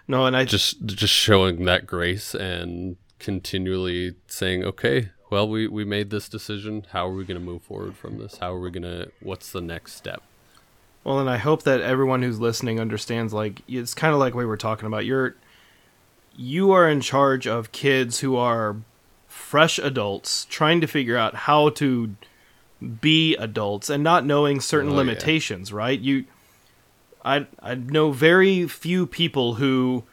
No, 0.09 0.27
and 0.27 0.37
I 0.37 0.45
Just 0.45 0.85
just 0.85 1.13
showing 1.13 1.65
that 1.65 1.87
grace 1.87 2.35
and 2.35 2.97
continually 3.19 4.15
saying, 4.27 4.65
okay, 4.65 5.11
well, 5.31 5.49
we 5.49 5.67
we 5.69 5.85
made 5.85 6.11
this 6.11 6.29
decision. 6.29 6.87
How 6.91 7.09
are 7.09 7.15
we 7.15 7.25
going 7.25 7.39
to 7.39 7.45
move 7.45 7.63
forward 7.63 7.97
from 7.97 8.19
this? 8.19 8.39
How 8.39 8.53
are 8.53 8.61
we 8.61 8.71
going 8.71 8.83
to? 8.83 9.11
What's 9.21 9.53
the 9.53 9.61
next 9.61 9.95
step? 9.95 10.23
Well, 11.05 11.19
and 11.19 11.31
I 11.31 11.39
hope 11.39 11.63
that 11.65 11.81
everyone 11.81 12.23
who's 12.23 12.39
listening 12.39 12.79
understands 12.79 13.33
like 13.33 13.63
it's 13.69 13.95
kind 13.95 14.13
of 14.13 14.21
like 14.21 14.35
we 14.35 14.45
were 14.45 14.57
talking 14.57 14.87
about. 14.87 15.05
You're 15.05 15.37
you 16.37 16.73
are 16.73 16.89
in 16.89 17.01
charge 17.01 17.47
of 17.47 17.73
kids 17.73 18.21
who 18.21 18.37
are 18.37 18.77
fresh 19.29 19.79
adults 19.79 20.47
trying 20.51 20.81
to 20.81 20.87
figure 20.87 21.17
out 21.17 21.35
how 21.35 21.71
to 21.71 22.15
be 23.01 23.37
adults 23.37 23.89
and 23.91 24.03
not 24.03 24.25
knowing 24.27 24.61
certain 24.61 24.91
Oh, 24.91 24.93
yeah. 24.93 24.99
limitations, 24.99 25.73
right? 25.73 25.99
You 25.99 26.25
I 27.25 27.47
I 27.61 27.75
know 27.77 28.11
very 28.13 28.67
few 28.67 29.07
people 29.07 29.55
who 29.55 30.05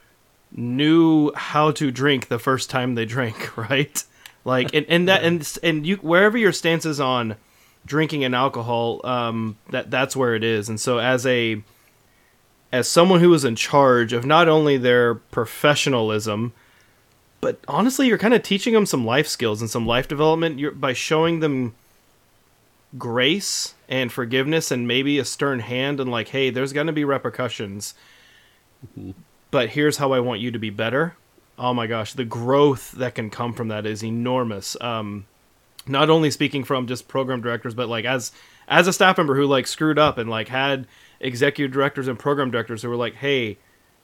knew 0.52 1.32
how 1.36 1.72
to 1.72 1.92
drink 1.92 2.28
the 2.28 2.40
first 2.40 2.70
time 2.70 2.96
they 2.96 3.06
drank, 3.06 3.58
right? 3.70 4.04
Like 4.46 4.74
and, 4.74 4.86
and 4.90 5.08
that 5.08 5.24
and 5.28 5.58
and 5.64 5.86
you 5.86 5.98
wherever 5.98 6.38
your 6.38 6.54
stance 6.54 6.86
is 6.86 7.00
on 7.00 7.36
drinking 7.86 8.24
and 8.24 8.36
alcohol, 8.36 9.02
um, 9.06 9.58
that 9.72 9.90
that's 9.90 10.16
where 10.16 10.36
it 10.36 10.44
is. 10.44 10.70
And 10.70 10.80
so 10.80 11.00
as 11.00 11.26
a 11.26 11.62
as 12.72 12.88
someone 12.88 13.20
who 13.20 13.34
is 13.34 13.44
in 13.44 13.56
charge 13.56 14.14
of 14.14 14.26
not 14.26 14.48
only 14.48 14.78
their 14.78 15.16
professionalism, 15.16 16.54
but 17.42 17.60
honestly, 17.68 18.06
you're 18.06 18.18
kind 18.20 18.34
of 18.36 18.44
teaching 18.44 18.74
them 18.76 18.86
some 18.86 19.06
life 19.06 19.28
skills 19.28 19.62
and 19.62 19.70
some 19.70 19.88
life 19.88 20.08
development 20.08 20.60
you're, 20.60 20.72
by 20.72 20.94
showing 20.94 21.40
them 21.40 21.74
grace 22.98 23.76
and 23.88 24.12
forgiveness 24.12 24.72
and 24.72 24.88
maybe 24.88 25.20
a 25.20 25.26
stern 25.26 25.60
hand 25.60 26.00
and 26.00 26.10
like, 26.10 26.30
hey, 26.30 26.50
there's 26.50 26.74
going 26.74 26.88
to 26.88 26.94
be 26.94 27.06
repercussions, 27.06 27.94
but 29.52 29.70
here's 29.70 29.98
how 29.98 30.12
I 30.12 30.20
want 30.20 30.42
you 30.42 30.52
to 30.52 30.60
be 30.60 30.70
better. 30.70 31.16
Oh 31.58 31.74
my 31.74 31.88
gosh, 31.88 32.14
the 32.14 32.26
growth 32.26 32.94
that 32.94 33.16
can 33.16 33.30
come 33.30 33.54
from 33.54 33.68
that 33.68 33.86
is 33.86 34.04
enormous. 34.04 34.78
Um, 34.82 35.26
not 35.88 36.10
only 36.10 36.32
speaking 36.32 36.64
from 36.64 36.88
just 36.88 37.08
program 37.08 37.42
directors, 37.42 37.74
but 37.74 37.90
like 37.90 38.06
as 38.06 38.32
as 38.68 38.88
a 38.88 38.94
staff 38.94 39.18
member 39.18 39.36
who 39.36 39.46
like 39.46 39.68
screwed 39.68 40.00
up 40.00 40.18
and 40.18 40.30
like 40.30 40.48
had 40.48 40.88
executive 41.20 41.74
directors 41.74 42.08
and 42.08 42.18
program 42.18 42.52
directors 42.52 42.82
who 42.82 42.90
were 42.90 42.96
like, 42.96 43.16
"Hey, 43.16 43.58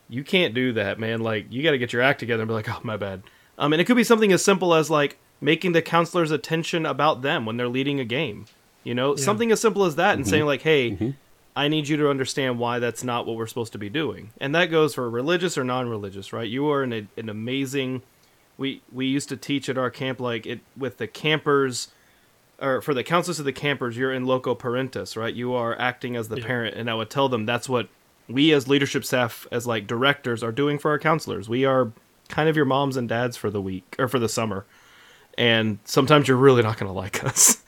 you 0.09 0.23
can't 0.23 0.53
do 0.53 0.73
that, 0.73 0.99
man. 0.99 1.21
Like 1.21 1.45
you 1.51 1.63
got 1.63 1.71
to 1.71 1.77
get 1.77 1.93
your 1.93 2.01
act 2.01 2.19
together." 2.19 2.41
And 2.43 2.49
be 2.49 2.53
like, 2.53 2.69
"Oh, 2.69 2.79
my 2.83 2.97
bad." 2.97 3.23
Um, 3.57 3.71
and 3.71 3.81
it 3.81 3.85
could 3.85 3.95
be 3.95 4.03
something 4.03 4.33
as 4.33 4.43
simple 4.43 4.73
as 4.73 4.89
like 4.89 5.17
making 5.39 5.71
the 5.71 5.81
counselors' 5.81 6.31
attention 6.31 6.85
about 6.85 7.21
them 7.21 7.45
when 7.45 7.57
they're 7.57 7.69
leading 7.69 7.99
a 7.99 8.05
game. 8.05 8.45
You 8.85 8.95
know, 8.95 9.17
something 9.17 9.51
as 9.51 9.59
simple 9.59 9.83
as 9.83 9.97
that, 9.97 10.13
and 10.13 10.23
mm-hmm. 10.23 10.29
saying 10.29 10.45
like, 10.45 10.61
"Hey, 10.61 10.91
mm-hmm. 10.91 11.09
I 11.57 11.67
need 11.67 11.89
you 11.89 11.97
to 11.97 12.09
understand 12.09 12.59
why 12.59 12.79
that's 12.79 13.03
not 13.03 13.25
what 13.25 13.35
we're 13.35 13.47
supposed 13.47 13.73
to 13.73 13.77
be 13.77 13.89
doing." 13.89 14.31
And 14.39 14.55
that 14.55 14.67
goes 14.67 14.95
for 14.95 15.09
religious 15.09 15.57
or 15.57 15.63
non-religious, 15.65 16.31
right? 16.31 16.47
You 16.49 16.69
are 16.69 16.83
an 16.83 17.09
an 17.17 17.27
amazing 17.27 18.03
we 18.57 18.81
we 18.93 19.05
used 19.05 19.27
to 19.29 19.37
teach 19.37 19.67
at 19.67 19.77
our 19.77 19.89
camp 19.89 20.21
like 20.21 20.45
it 20.45 20.61
with 20.77 20.97
the 20.97 21.07
campers 21.07 21.89
or 22.61 22.81
for 22.81 22.93
the 22.93 23.03
counselors 23.03 23.37
of 23.37 23.43
the 23.43 23.51
campers 23.51 23.97
you're 23.97 24.13
in 24.13 24.25
loco 24.25 24.55
parentis 24.55 25.17
right? 25.17 25.33
You 25.33 25.53
are 25.53 25.77
acting 25.77 26.15
as 26.15 26.29
the 26.29 26.37
Yeah. 26.39 26.45
parent 26.45 26.75
and 26.77 26.89
i 26.89 26.95
would 26.95 27.09
tell 27.09 27.27
them 27.27 27.45
that's 27.45 27.67
what 27.67 27.89
we 28.27 28.53
as 28.53 28.67
leadership 28.67 29.05
staff 29.05 29.47
as 29.51 29.67
like 29.67 29.87
directors 29.87 30.43
are 30.43 30.51
doing 30.51 30.79
for 30.79 30.91
our 30.91 30.99
counselors. 30.99 31.47
We 31.47 31.65
are 31.65 31.91
kind 32.27 32.49
of 32.49 32.55
your 32.55 32.65
moms 32.65 32.97
and 32.97 33.07
dads 33.07 33.37
for 33.37 33.49
the 33.49 33.61
week 33.61 33.95
or 33.99 34.07
for 34.07 34.19
the 34.19 34.29
summer. 34.29 34.65
And 35.37 35.79
sometimes 35.83 36.27
you're 36.27 36.37
really 36.37 36.63
not 36.63 36.77
going 36.77 36.91
to 36.91 36.97
like 36.97 37.23
us 37.25 37.61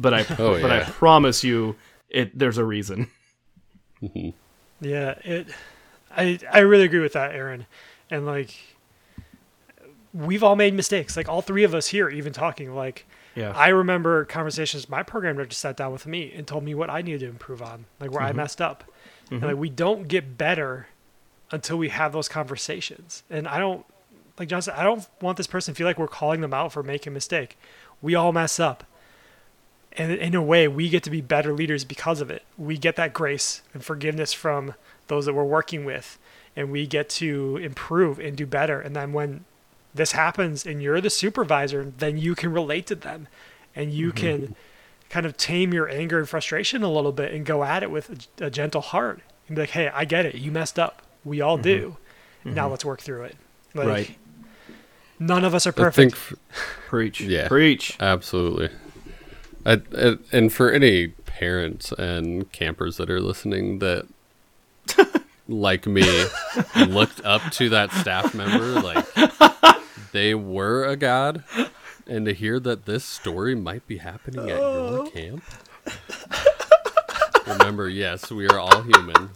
but 0.00 0.14
i 0.14 0.20
Oh, 0.38 0.60
but 0.60 0.70
i 0.70 0.84
promise 0.84 1.44
you 1.44 1.76
it 2.08 2.36
there's 2.38 2.58
a 2.58 2.64
reason 2.64 3.10
mm-hmm. 4.02 4.30
Yeah, 4.80 5.18
it. 5.24 5.48
I 6.10 6.38
I 6.50 6.60
really 6.60 6.84
agree 6.84 7.00
with 7.00 7.12
that, 7.12 7.34
Aaron, 7.34 7.66
and 8.10 8.26
like 8.26 8.56
we've 10.12 10.42
all 10.42 10.56
made 10.56 10.74
mistakes. 10.74 11.16
Like 11.16 11.28
all 11.28 11.42
three 11.42 11.64
of 11.64 11.74
us 11.74 11.88
here, 11.88 12.08
even 12.08 12.32
talking. 12.32 12.74
Like 12.74 13.06
yeah 13.36 13.52
I 13.54 13.68
remember 13.68 14.24
conversations. 14.24 14.88
My 14.88 15.02
program 15.02 15.36
director 15.36 15.54
sat 15.54 15.76
down 15.76 15.92
with 15.92 16.06
me 16.06 16.32
and 16.34 16.46
told 16.46 16.64
me 16.64 16.74
what 16.74 16.90
I 16.90 17.02
needed 17.02 17.20
to 17.20 17.28
improve 17.28 17.62
on, 17.62 17.84
like 18.00 18.10
where 18.10 18.22
I 18.22 18.28
mm-hmm. 18.28 18.38
messed 18.38 18.60
up. 18.60 18.84
And 19.30 19.40
mm-hmm. 19.40 19.48
like 19.48 19.56
we 19.56 19.70
don't 19.70 20.08
get 20.08 20.36
better 20.36 20.88
until 21.52 21.76
we 21.76 21.90
have 21.90 22.12
those 22.12 22.28
conversations. 22.28 23.22
And 23.28 23.46
I 23.46 23.58
don't, 23.58 23.84
like 24.38 24.48
John 24.48 24.62
said, 24.62 24.74
I 24.74 24.84
don't 24.84 25.06
want 25.20 25.36
this 25.36 25.48
person 25.48 25.74
to 25.74 25.78
feel 25.78 25.86
like 25.86 25.98
we're 25.98 26.08
calling 26.08 26.40
them 26.40 26.54
out 26.54 26.72
for 26.72 26.82
making 26.82 27.12
a 27.12 27.14
mistake. 27.14 27.58
We 28.00 28.14
all 28.14 28.32
mess 28.32 28.58
up. 28.58 28.84
And 29.92 30.12
in 30.12 30.34
a 30.34 30.42
way, 30.42 30.68
we 30.68 30.88
get 30.88 31.02
to 31.04 31.10
be 31.10 31.20
better 31.20 31.52
leaders 31.52 31.84
because 31.84 32.20
of 32.20 32.30
it. 32.30 32.44
We 32.56 32.78
get 32.78 32.96
that 32.96 33.12
grace 33.12 33.62
and 33.74 33.84
forgiveness 33.84 34.32
from 34.32 34.74
those 35.08 35.26
that 35.26 35.34
we're 35.34 35.44
working 35.44 35.84
with, 35.84 36.18
and 36.54 36.70
we 36.70 36.86
get 36.86 37.08
to 37.10 37.56
improve 37.56 38.18
and 38.18 38.36
do 38.36 38.46
better. 38.46 38.80
And 38.80 38.94
then 38.94 39.12
when 39.12 39.44
this 39.94 40.12
happens 40.12 40.64
and 40.64 40.82
you're 40.82 41.00
the 41.00 41.10
supervisor, 41.10 41.92
then 41.98 42.18
you 42.18 42.34
can 42.34 42.52
relate 42.52 42.86
to 42.86 42.94
them 42.94 43.28
and 43.74 43.92
you 43.92 44.12
mm-hmm. 44.12 44.44
can 44.44 44.56
kind 45.08 45.26
of 45.26 45.36
tame 45.36 45.74
your 45.74 45.88
anger 45.88 46.18
and 46.18 46.28
frustration 46.28 46.82
a 46.82 46.90
little 46.90 47.12
bit 47.12 47.32
and 47.32 47.44
go 47.44 47.64
at 47.64 47.82
it 47.82 47.90
with 47.90 48.28
a, 48.40 48.46
a 48.46 48.50
gentle 48.50 48.80
heart 48.80 49.20
and 49.48 49.56
be 49.56 49.62
like, 49.62 49.70
hey, 49.70 49.88
I 49.88 50.04
get 50.04 50.24
it. 50.26 50.36
You 50.36 50.52
messed 50.52 50.78
up. 50.78 51.02
We 51.24 51.40
all 51.40 51.56
mm-hmm. 51.56 51.62
do. 51.62 51.96
Now 52.44 52.62
mm-hmm. 52.62 52.70
let's 52.70 52.84
work 52.84 53.00
through 53.00 53.24
it. 53.24 53.36
Like, 53.74 53.88
Right. 53.88 54.16
None 55.18 55.44
of 55.44 55.54
us 55.54 55.66
are 55.66 55.72
perfect. 55.72 55.96
think 55.96 56.14
f- 56.14 56.66
Preach. 56.86 57.20
Yeah. 57.20 57.46
Preach. 57.46 57.96
Absolutely. 58.00 58.70
I, 59.66 59.80
I, 59.96 60.16
and 60.32 60.52
for 60.52 60.70
any 60.70 61.08
parents 61.08 61.92
and 61.92 62.50
campers 62.52 62.96
that 62.96 63.10
are 63.10 63.20
listening 63.20 63.78
that, 63.80 64.06
like 65.48 65.86
me, 65.86 66.26
looked 66.86 67.24
up 67.24 67.42
to 67.52 67.68
that 67.70 67.92
staff 67.92 68.34
member, 68.34 68.80
like 68.80 69.06
they 70.12 70.34
were 70.34 70.84
a 70.84 70.96
god, 70.96 71.44
and 72.06 72.26
to 72.26 72.34
hear 72.34 72.58
that 72.60 72.86
this 72.86 73.04
story 73.04 73.54
might 73.54 73.86
be 73.86 73.98
happening 73.98 74.48
at 74.48 74.58
your 74.58 74.58
oh. 74.58 75.10
camp. 75.12 75.44
Remember, 77.46 77.88
yes, 77.88 78.30
we 78.30 78.46
are 78.48 78.58
all 78.58 78.82
human. 78.82 79.30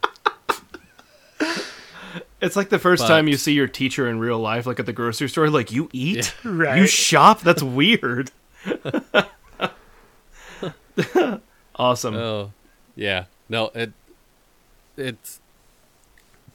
It's 2.40 2.56
like 2.56 2.68
the 2.68 2.78
first 2.78 3.02
But- 3.02 3.08
time 3.08 3.26
you 3.26 3.36
see 3.36 3.52
your 3.54 3.66
teacher 3.66 4.08
in 4.08 4.18
real 4.18 4.38
life, 4.38 4.66
like 4.66 4.78
at 4.78 4.86
the 4.86 4.92
grocery 4.92 5.28
store. 5.28 5.48
Like 5.48 5.72
you 5.72 5.88
eat, 5.92 6.34
Right. 6.44 6.78
you 6.78 6.86
shop. 6.86 7.40
That's 7.40 7.62
weird. 7.62 8.30
awesome. 11.76 12.14
Oh, 12.14 12.52
yeah. 12.94 13.24
No, 13.48 13.70
it 13.74 13.92
it's 14.96 15.40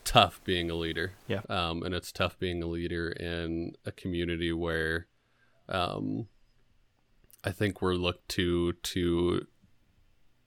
tough 0.04 0.42
being 0.44 0.70
a 0.72 0.76
leader. 0.76 1.14
Yeah. 1.28 1.42
Um, 1.50 1.84
and 1.84 1.94
it's 1.94 2.12
tough 2.12 2.38
being 2.40 2.64
a 2.64 2.68
leader 2.68 3.10
in 3.10 3.76
a 3.86 3.92
community 3.92 4.52
where, 4.52 5.08
um, 5.68 6.28
I 7.44 7.52
think 7.52 7.82
we're 7.82 7.94
looked 7.94 8.28
to 8.30 8.74
to 8.74 9.46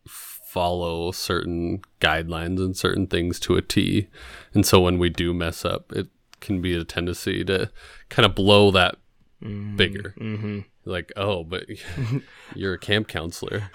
follow 0.06 1.12
certain 1.12 1.80
guidelines 2.00 2.58
and 2.58 2.76
certain 2.76 3.06
things 3.06 3.40
to 3.40 3.56
a 3.56 3.62
T, 3.62 4.08
and 4.52 4.66
so 4.66 4.80
when 4.80 4.98
we 4.98 5.08
do 5.08 5.32
mess 5.32 5.64
up, 5.64 5.92
it 5.92 6.08
can 6.40 6.60
be 6.60 6.74
a 6.74 6.84
tendency 6.84 7.44
to 7.44 7.70
kind 8.10 8.26
of 8.26 8.34
blow 8.34 8.70
that 8.72 8.96
bigger. 9.40 10.14
mm-hmm. 10.18 10.60
Like, 10.84 11.12
oh, 11.16 11.44
but 11.44 11.66
you're 12.54 12.74
a 12.74 12.78
camp 12.78 13.08
counselor. 13.08 13.70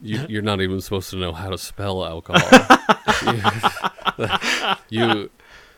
You, 0.00 0.24
you're 0.28 0.42
not 0.42 0.60
even 0.60 0.80
supposed 0.80 1.10
to 1.10 1.16
know 1.16 1.32
how 1.32 1.50
to 1.50 1.58
spell 1.58 2.04
alcohol. 2.04 2.78
you, 4.88 5.30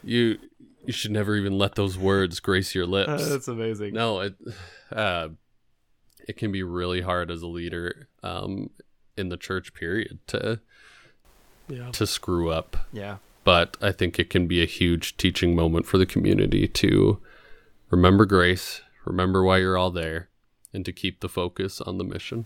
you, 0.03 0.39
you 0.85 0.93
should 0.93 1.11
never 1.11 1.37
even 1.37 1.59
let 1.59 1.75
those 1.75 1.99
words 1.99 2.41
grace 2.41 2.75
your 2.75 2.87
lips. 2.87 3.29
that's 3.29 3.49
amazing. 3.49 3.95
no, 3.95 4.21
it, 4.21 4.35
uh, 4.93 5.29
it 6.27 6.37
can 6.37 6.53
be 6.53 6.63
really 6.63 7.03
hard 7.03 7.31
as 7.31 7.43
a 7.43 7.47
leader, 7.47 8.09
um, 8.23 8.71
in 9.17 9.29
the 9.29 9.37
church 9.37 9.75
period 9.75 10.19
to 10.27 10.61
yeah. 11.69 11.91
to 11.93 12.07
screw 12.07 12.51
up. 12.51 12.77
Yeah. 12.93 13.17
But 13.45 13.77
I 13.81 13.93
think 13.93 14.19
it 14.19 14.31
can 14.31 14.47
be 14.47 14.63
a 14.63 14.67
huge 14.67 15.17
teaching 15.17 15.55
moment 15.55 15.87
for 15.87 15.99
the 15.99 16.07
community 16.07 16.67
to 16.67 17.21
remember 17.91 18.25
grace, 18.25 18.81
remember 19.05 19.45
why 19.45 19.59
you're 19.59 19.77
all 19.77 19.91
there, 19.91 20.29
and 20.75 20.85
to 20.85 20.93
keep 20.93 21.21
the 21.21 21.29
focus 21.29 21.81
on 21.81 21.97
the 21.99 22.05
mission. 22.05 22.45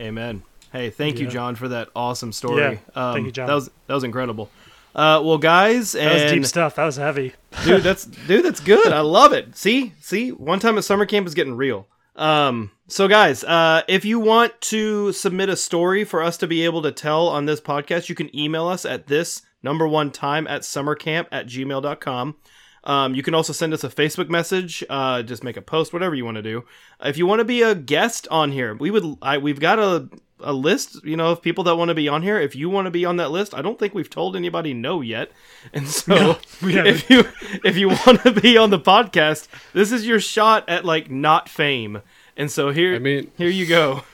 Amen. 0.00 0.42
Hey, 0.72 0.90
thank 0.90 1.18
you, 1.18 1.26
John, 1.26 1.54
for 1.56 1.66
that 1.68 1.88
awesome 1.96 2.30
story. 2.32 2.60
Yeah, 2.60 2.78
Um, 2.94 3.14
thank 3.14 3.26
you, 3.26 3.32
John. 3.32 3.46
That 3.48 3.54
was 3.54 3.70
that 3.86 3.94
was 3.94 4.04
incredible. 4.04 4.50
Uh, 4.94 5.20
well, 5.24 5.38
guys, 5.38 5.92
That 5.92 6.12
was 6.22 6.32
deep 6.32 6.44
stuff. 6.46 6.76
That 6.76 6.84
was 6.84 6.96
heavy. 6.96 7.32
dude, 7.64 7.82
that's 7.82 8.04
dude, 8.26 8.44
that's 8.44 8.60
good. 8.60 8.92
I 8.92 9.00
love 9.00 9.32
it. 9.32 9.56
See, 9.56 9.94
see, 10.00 10.30
one 10.30 10.60
time 10.60 10.76
at 10.78 10.84
summer 10.84 11.06
camp 11.06 11.26
is 11.26 11.34
getting 11.34 11.56
real. 11.56 11.86
Um, 12.16 12.72
so 12.88 13.06
guys, 13.08 13.44
uh, 13.44 13.82
if 13.88 14.04
you 14.04 14.18
want 14.18 14.60
to 14.62 15.12
submit 15.12 15.48
a 15.48 15.56
story 15.56 16.04
for 16.04 16.22
us 16.22 16.36
to 16.38 16.46
be 16.46 16.64
able 16.64 16.82
to 16.82 16.90
tell 16.92 17.28
on 17.28 17.46
this 17.46 17.60
podcast, 17.60 18.08
you 18.08 18.14
can 18.14 18.34
email 18.36 18.66
us 18.66 18.84
at 18.84 19.06
this 19.06 19.42
number 19.62 19.86
one 19.86 20.10
time 20.10 20.46
at 20.48 20.62
summercamp 20.62 21.26
at 21.30 21.46
gmail.com. 21.46 22.36
Um, 22.84 23.14
you 23.14 23.22
can 23.22 23.34
also 23.34 23.52
send 23.52 23.74
us 23.74 23.84
a 23.84 23.88
Facebook 23.88 24.28
message, 24.28 24.84
uh, 24.88 25.22
just 25.22 25.44
make 25.44 25.56
a 25.56 25.62
post, 25.62 25.92
whatever 25.92 26.14
you 26.14 26.24
want 26.24 26.36
to 26.36 26.42
do. 26.42 26.64
If 27.02 27.16
you 27.18 27.26
want 27.26 27.40
to 27.40 27.44
be 27.44 27.62
a 27.62 27.74
guest 27.74 28.26
on 28.30 28.52
here, 28.52 28.74
we 28.74 28.90
would, 28.90 29.16
I, 29.20 29.38
we've 29.38 29.60
got 29.60 29.78
a, 29.78 30.08
a 30.40 30.52
list, 30.52 31.04
you 31.04 31.16
know, 31.16 31.32
of 31.32 31.42
people 31.42 31.64
that 31.64 31.76
want 31.76 31.88
to 31.88 31.94
be 31.94 32.08
on 32.08 32.22
here. 32.22 32.38
If 32.40 32.54
you 32.54 32.70
want 32.70 32.86
to 32.86 32.90
be 32.90 33.04
on 33.04 33.16
that 33.16 33.30
list, 33.30 33.52
I 33.54 33.60
don't 33.62 33.78
think 33.78 33.94
we've 33.94 34.08
told 34.08 34.36
anybody 34.36 34.72
no 34.74 35.00
yet. 35.00 35.30
And 35.72 35.86
so 35.88 36.38
we 36.62 36.74
haven't. 36.74 36.94
if 36.94 37.10
you, 37.10 37.24
if 37.64 37.76
you 37.76 37.88
want 38.06 38.22
to 38.22 38.32
be 38.32 38.56
on 38.56 38.70
the 38.70 38.78
podcast, 38.78 39.48
this 39.72 39.92
is 39.92 40.06
your 40.06 40.20
shot 40.20 40.68
at 40.68 40.84
like 40.84 41.10
not 41.10 41.48
fame. 41.48 42.00
And 42.36 42.50
so 42.50 42.70
here, 42.70 42.94
I 42.94 43.00
mean, 43.00 43.32
here 43.36 43.50
you 43.50 43.66
go. 43.66 44.04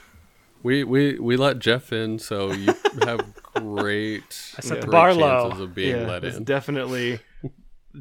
we 0.63 0.83
we 0.83 1.19
we 1.19 1.37
let 1.37 1.59
Jeff 1.59 1.93
in, 1.93 2.17
so 2.17 2.51
you 2.51 2.73
have 3.03 3.21
great, 3.53 4.23
I 4.57 4.61
set 4.61 4.81
the 4.81 4.87
bar 4.87 5.13
low. 5.13 5.51
of 5.51 5.75
being 5.75 5.95
yeah, 5.95 6.07
let 6.07 6.23
in. 6.25 6.43
definitely, 6.43 7.19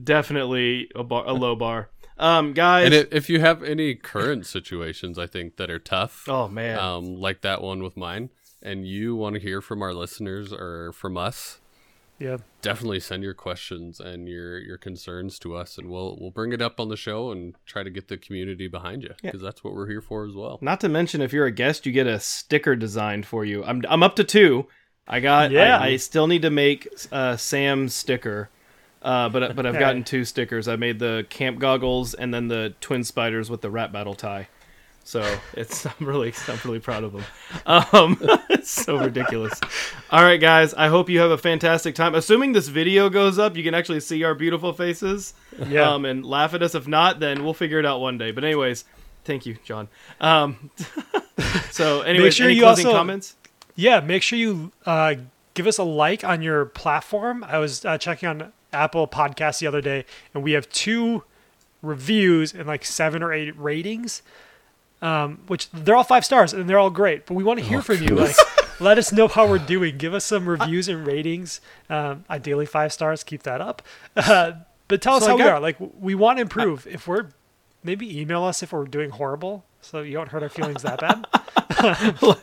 definitely 0.02 0.88
a, 0.94 1.04
bar, 1.04 1.24
a 1.26 1.33
low 1.33 1.54
bar. 1.57 1.90
Um, 2.16 2.52
guys. 2.52 2.87
and 2.92 3.09
if 3.12 3.28
you 3.28 3.40
have 3.40 3.62
any 3.62 3.94
current 3.94 4.46
situations, 4.57 5.18
I 5.18 5.26
think 5.26 5.57
that 5.57 5.70
are 5.70 5.78
tough, 5.80 6.28
oh 6.28 6.46
man. 6.48 6.78
um, 6.78 7.16
like 7.16 7.40
that 7.40 7.61
one 7.61 7.83
with 7.83 7.96
mine, 7.96 8.30
and 8.62 8.87
you 8.87 9.16
want 9.16 9.35
to 9.35 9.40
hear 9.40 9.61
from 9.61 9.83
our 9.83 9.92
listeners 9.92 10.52
or 10.52 10.92
from 10.92 11.16
us, 11.16 11.59
Yeah. 12.20 12.37
definitely 12.62 13.00
send 13.00 13.24
your 13.24 13.35
questions 13.35 13.98
and 13.98 14.28
your 14.28 14.59
your 14.61 14.78
concerns 14.78 15.40
to 15.40 15.57
us, 15.57 15.76
and 15.76 15.90
we'll 15.90 16.16
we'll 16.20 16.30
bring 16.30 16.52
it 16.52 16.62
up 16.62 16.78
on 16.78 16.88
the 16.88 16.96
show 16.96 17.33
and 17.33 17.57
try 17.66 17.83
to 17.83 17.90
get 17.90 18.07
the 18.07 18.16
community 18.16 18.68
behind 18.68 19.02
you 19.02 19.11
because 19.20 19.42
that's 19.42 19.64
what 19.64 19.74
we're 19.74 19.88
here 19.88 20.00
for 20.00 20.24
as 20.24 20.35
well. 20.37 20.59
Not 20.61 20.80
to 20.83 20.88
mention, 20.88 21.20
if 21.20 21.33
you're 21.33 21.46
a 21.46 21.50
guest, 21.50 21.85
you 21.85 21.90
get 21.90 22.07
a 22.07 22.20
sticker 22.20 22.76
designed 22.76 23.26
for 23.26 23.44
you. 23.44 23.64
I'm 23.64 23.83
I'm 23.88 24.04
up 24.04 24.14
to 24.16 24.24
two. 24.24 24.68
I 25.09 25.18
got. 25.18 25.50
Yeah. 25.50 25.78
I, 25.78 25.87
I 25.88 25.96
still 25.96 26.28
need 26.28 26.42
to 26.42 26.50
make 26.50 26.87
uh, 27.11 27.37
Sam's 27.37 27.92
sticker, 27.92 28.50
uh, 29.04 29.28
but 29.28 29.54
but 29.54 29.66
I've 29.66 29.78
gotten 29.78 30.02
two 30.02 30.24
stickers. 30.24 30.66
I 30.66 30.76
made 30.76 30.98
the 30.98 31.26
camp 31.28 31.58
goggles 31.58 32.14
and 32.14 32.32
then 32.32 32.48
the 32.48 32.74
twin 32.80 33.04
spiders 33.04 33.50
with 33.50 33.60
the 33.60 33.70
rap 33.70 33.92
battle 33.92 34.14
tie. 34.14 34.48
So 35.04 35.38
it's 35.52 35.84
I'm 35.86 35.92
really 36.00 36.32
I'm 36.48 36.58
really 36.64 36.80
proud 36.80 37.04
of 37.04 37.12
them. 37.12 37.24
Um, 37.66 38.18
it's 38.48 38.70
so 38.70 38.96
ridiculous. 38.96 39.60
All 40.10 40.22
right, 40.22 40.40
guys. 40.40 40.72
I 40.72 40.88
hope 40.88 41.10
you 41.10 41.20
have 41.20 41.30
a 41.30 41.38
fantastic 41.38 41.94
time. 41.94 42.14
Assuming 42.14 42.52
this 42.52 42.68
video 42.68 43.10
goes 43.10 43.38
up, 43.38 43.56
you 43.56 43.62
can 43.62 43.74
actually 43.74 44.00
see 44.00 44.24
our 44.24 44.34
beautiful 44.34 44.72
faces. 44.72 45.34
Yeah. 45.68 45.92
Um, 45.92 46.06
and 46.06 46.24
laugh 46.24 46.54
at 46.54 46.62
us. 46.62 46.74
If 46.74 46.88
not, 46.88 47.20
then 47.20 47.44
we'll 47.44 47.54
figure 47.54 47.78
it 47.78 47.84
out 47.84 48.00
one 48.00 48.16
day. 48.16 48.30
But 48.30 48.44
anyways, 48.44 48.86
thank 49.24 49.44
you, 49.44 49.58
John. 49.64 49.88
Um, 50.18 50.70
so 51.70 52.00
anyways, 52.00 52.34
sure 52.34 52.46
any 52.46 52.54
you 52.54 52.62
closing 52.62 52.86
also- 52.86 52.96
comments? 52.96 53.36
Yeah, 53.76 54.00
make 54.00 54.22
sure 54.22 54.38
you 54.38 54.72
uh, 54.86 55.16
give 55.54 55.66
us 55.66 55.78
a 55.78 55.82
like 55.82 56.22
on 56.22 56.42
your 56.42 56.64
platform. 56.64 57.44
I 57.44 57.58
was 57.58 57.84
uh, 57.84 57.98
checking 57.98 58.28
on 58.28 58.52
Apple 58.74 59.06
Podcast 59.08 59.60
the 59.60 59.66
other 59.66 59.80
day, 59.80 60.04
and 60.34 60.42
we 60.42 60.52
have 60.52 60.68
two 60.68 61.24
reviews 61.82 62.52
and 62.54 62.66
like 62.66 62.84
seven 62.84 63.22
or 63.22 63.32
eight 63.32 63.58
ratings, 63.58 64.22
um, 65.02 65.40
which 65.46 65.70
they're 65.70 65.96
all 65.96 66.04
five 66.04 66.24
stars 66.24 66.52
and 66.52 66.68
they're 66.68 66.78
all 66.78 66.90
great. 66.90 67.26
But 67.26 67.34
we 67.34 67.44
want 67.44 67.60
to 67.60 67.64
hear 67.64 67.82
from 67.82 68.02
you. 68.02 68.14
Like, 68.16 68.37
let 68.81 68.98
us 68.98 69.12
know 69.12 69.29
how 69.29 69.46
we're 69.46 69.58
doing. 69.58 69.98
Give 69.98 70.14
us 70.14 70.25
some 70.25 70.48
reviews 70.48 70.88
and 70.88 71.06
ratings. 71.06 71.60
Um, 71.90 72.25
ideally, 72.31 72.66
five 72.66 72.92
stars. 72.92 73.22
Keep 73.22 73.42
that 73.44 73.60
up. 73.60 73.83
Uh, 74.16 74.52
but 74.87 75.00
tell 75.00 75.14
us 75.14 75.22
So 75.22 75.29
I 75.29 75.31
how 75.31 75.37
we 75.37 75.42
got- 75.44 75.52
are. 75.54 75.60
Like, 75.60 75.77
we 75.98 76.14
want 76.14 76.37
to 76.37 76.42
improve. 76.42 76.87
If 76.87 77.08
we're 77.08 77.29
maybe 77.83 78.20
email 78.20 78.44
us 78.44 78.62
if 78.62 78.72
we're 78.72 78.85
doing 78.85 79.10
horrible, 79.10 79.64
so 79.85 80.02
you 80.02 80.12
don't 80.14 80.28
hurt 80.28 80.42
our 80.42 80.48
feelings 80.48 80.82
that 80.82 81.00
bad. 81.00 81.26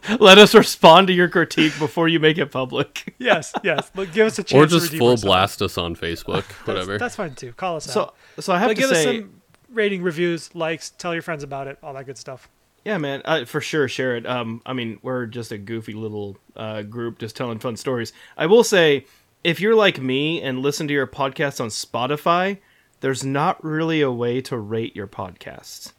Let 0.20 0.38
us 0.38 0.54
respond 0.54 1.08
to 1.08 1.14
your 1.14 1.30
critique 1.30 1.74
before 1.80 2.08
you 2.08 2.20
make 2.20 2.38
it 2.38 2.52
public. 2.52 3.14
yes, 3.20 3.54
yes. 3.64 3.90
But 3.94 4.12
give 4.14 4.28
us 4.28 4.40
a 4.40 4.44
chance. 4.44 4.62
Or 4.64 4.68
just 4.68 4.86
redeem 4.88 5.00
full 5.00 5.10
ourselves. 5.12 5.24
blast 5.24 5.62
us 5.62 5.78
on 5.78 5.96
Facebook, 5.96 6.44
That's- 6.48 6.68
whatever. 6.68 6.98
That's, 6.98 7.16
fine 7.16 7.36
too. 7.36 7.54
Call 7.54 7.78
us 7.78 7.86
So 7.86 8.02
out. 8.02 8.16
so 8.40 8.54
I 8.54 8.60
have 8.60 8.70
But 8.70 8.76
to 8.76 8.82
give 8.82 8.90
say, 8.92 9.18
us 9.18 9.22
some 9.24 9.42
rating, 9.72 10.02
reviews, 10.04 10.54
likes. 10.56 10.90
Tell 10.92 11.14
your 11.14 11.24
friends 11.24 11.44
about 11.44 11.68
it. 11.68 11.78
All 11.84 11.94
that 11.94 12.06
good 12.06 12.18
stuff. 12.18 12.50
yeah, 12.86 12.98
man, 12.98 13.22
uh, 13.26 13.46
for 13.46 13.62
sure, 13.62 13.88
share 13.88 14.16
it. 14.18 14.26
Um, 14.26 14.62
I 14.66 14.74
mean, 14.74 15.00
we're 15.02 15.26
just 15.26 15.52
a 15.52 15.58
goofy 15.58 15.94
little 15.94 16.38
uh, 16.56 16.82
group 16.84 17.20
just 17.20 17.36
telling 17.36 17.60
fun 17.60 17.78
stories. 17.78 18.14
I 18.38 18.46
will 18.48 18.64
say, 18.64 19.06
if 19.44 19.60
you're 19.60 19.76
like 19.76 20.00
me 20.00 20.42
and 20.42 20.60
listen 20.60 20.88
to 20.88 20.94
your 20.94 21.08
podcast 21.08 21.60
on 21.62 21.70
Spotify, 21.70 22.60
there's 23.00 23.24
not 23.24 23.64
really 23.64 24.02
a 24.02 24.12
way 24.12 24.42
to 24.42 24.58
rate 24.58 24.96
your 24.96 25.08
podcasts. 25.08 25.94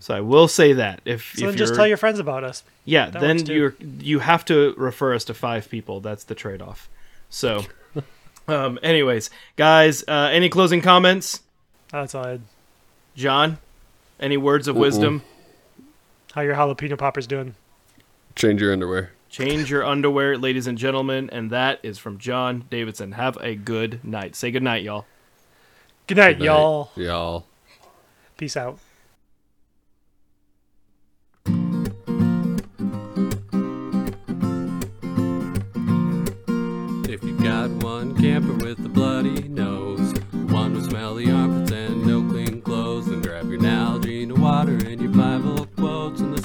So 0.00 0.14
I 0.14 0.20
will 0.20 0.48
say 0.48 0.72
that 0.72 1.00
if 1.04 1.32
Hmm. 1.32 1.38
So 1.38 1.44
if 1.44 1.50
then 1.50 1.58
just 1.58 1.74
tell 1.74 1.86
your 1.86 1.96
friends 1.96 2.18
about 2.18 2.42
us. 2.44 2.64
Yeah, 2.84 3.10
That 3.10 3.20
then 3.20 3.46
you 3.46 3.74
you 4.00 4.18
have 4.18 4.44
to 4.46 4.74
refer 4.76 5.14
us 5.14 5.24
to 5.24 5.34
five 5.34 5.68
people. 5.70 6.00
That's 6.00 6.24
the 6.24 6.34
trade 6.34 6.60
off. 6.60 6.88
So, 7.30 7.64
um, 8.48 8.78
anyways, 8.82 9.30
guys, 9.56 10.02
uh, 10.08 10.30
any 10.32 10.48
closing 10.48 10.80
comments? 10.80 11.42
That's 11.90 12.14
all. 12.14 12.26
I 12.26 12.30
had. 12.30 12.40
John, 13.14 13.58
any 14.20 14.36
words 14.36 14.68
of 14.68 14.76
wisdom? 14.76 15.22
How 16.32 16.42
your 16.42 16.54
jalapeno 16.54 16.96
poppers 16.96 17.26
doing? 17.26 17.54
Change 18.36 18.60
your 18.60 18.72
underwear. 18.72 19.12
Change 19.28 19.70
your 19.70 19.84
underwear, 19.84 20.38
ladies 20.38 20.66
and 20.66 20.78
gentlemen. 20.78 21.28
And 21.30 21.50
that 21.50 21.80
is 21.82 21.98
from 21.98 22.18
John 22.18 22.64
Davidson. 22.70 23.12
Have 23.12 23.36
a 23.40 23.54
good 23.54 24.04
night. 24.04 24.36
Say 24.36 24.50
good 24.50 24.62
night, 24.62 24.82
y'all. 24.82 25.06
Good 26.06 26.16
night, 26.16 26.38
Good 26.38 26.38
night, 26.40 26.44
y'all. 26.46 26.90
Y'all. 26.96 27.46
Peace 28.36 28.56
out. 28.56 28.78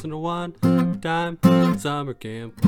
Listen 0.03 0.11
to 0.11 0.17
one 0.17 0.99
time 0.99 1.39
summer 1.79 2.13
camp. 2.13 2.59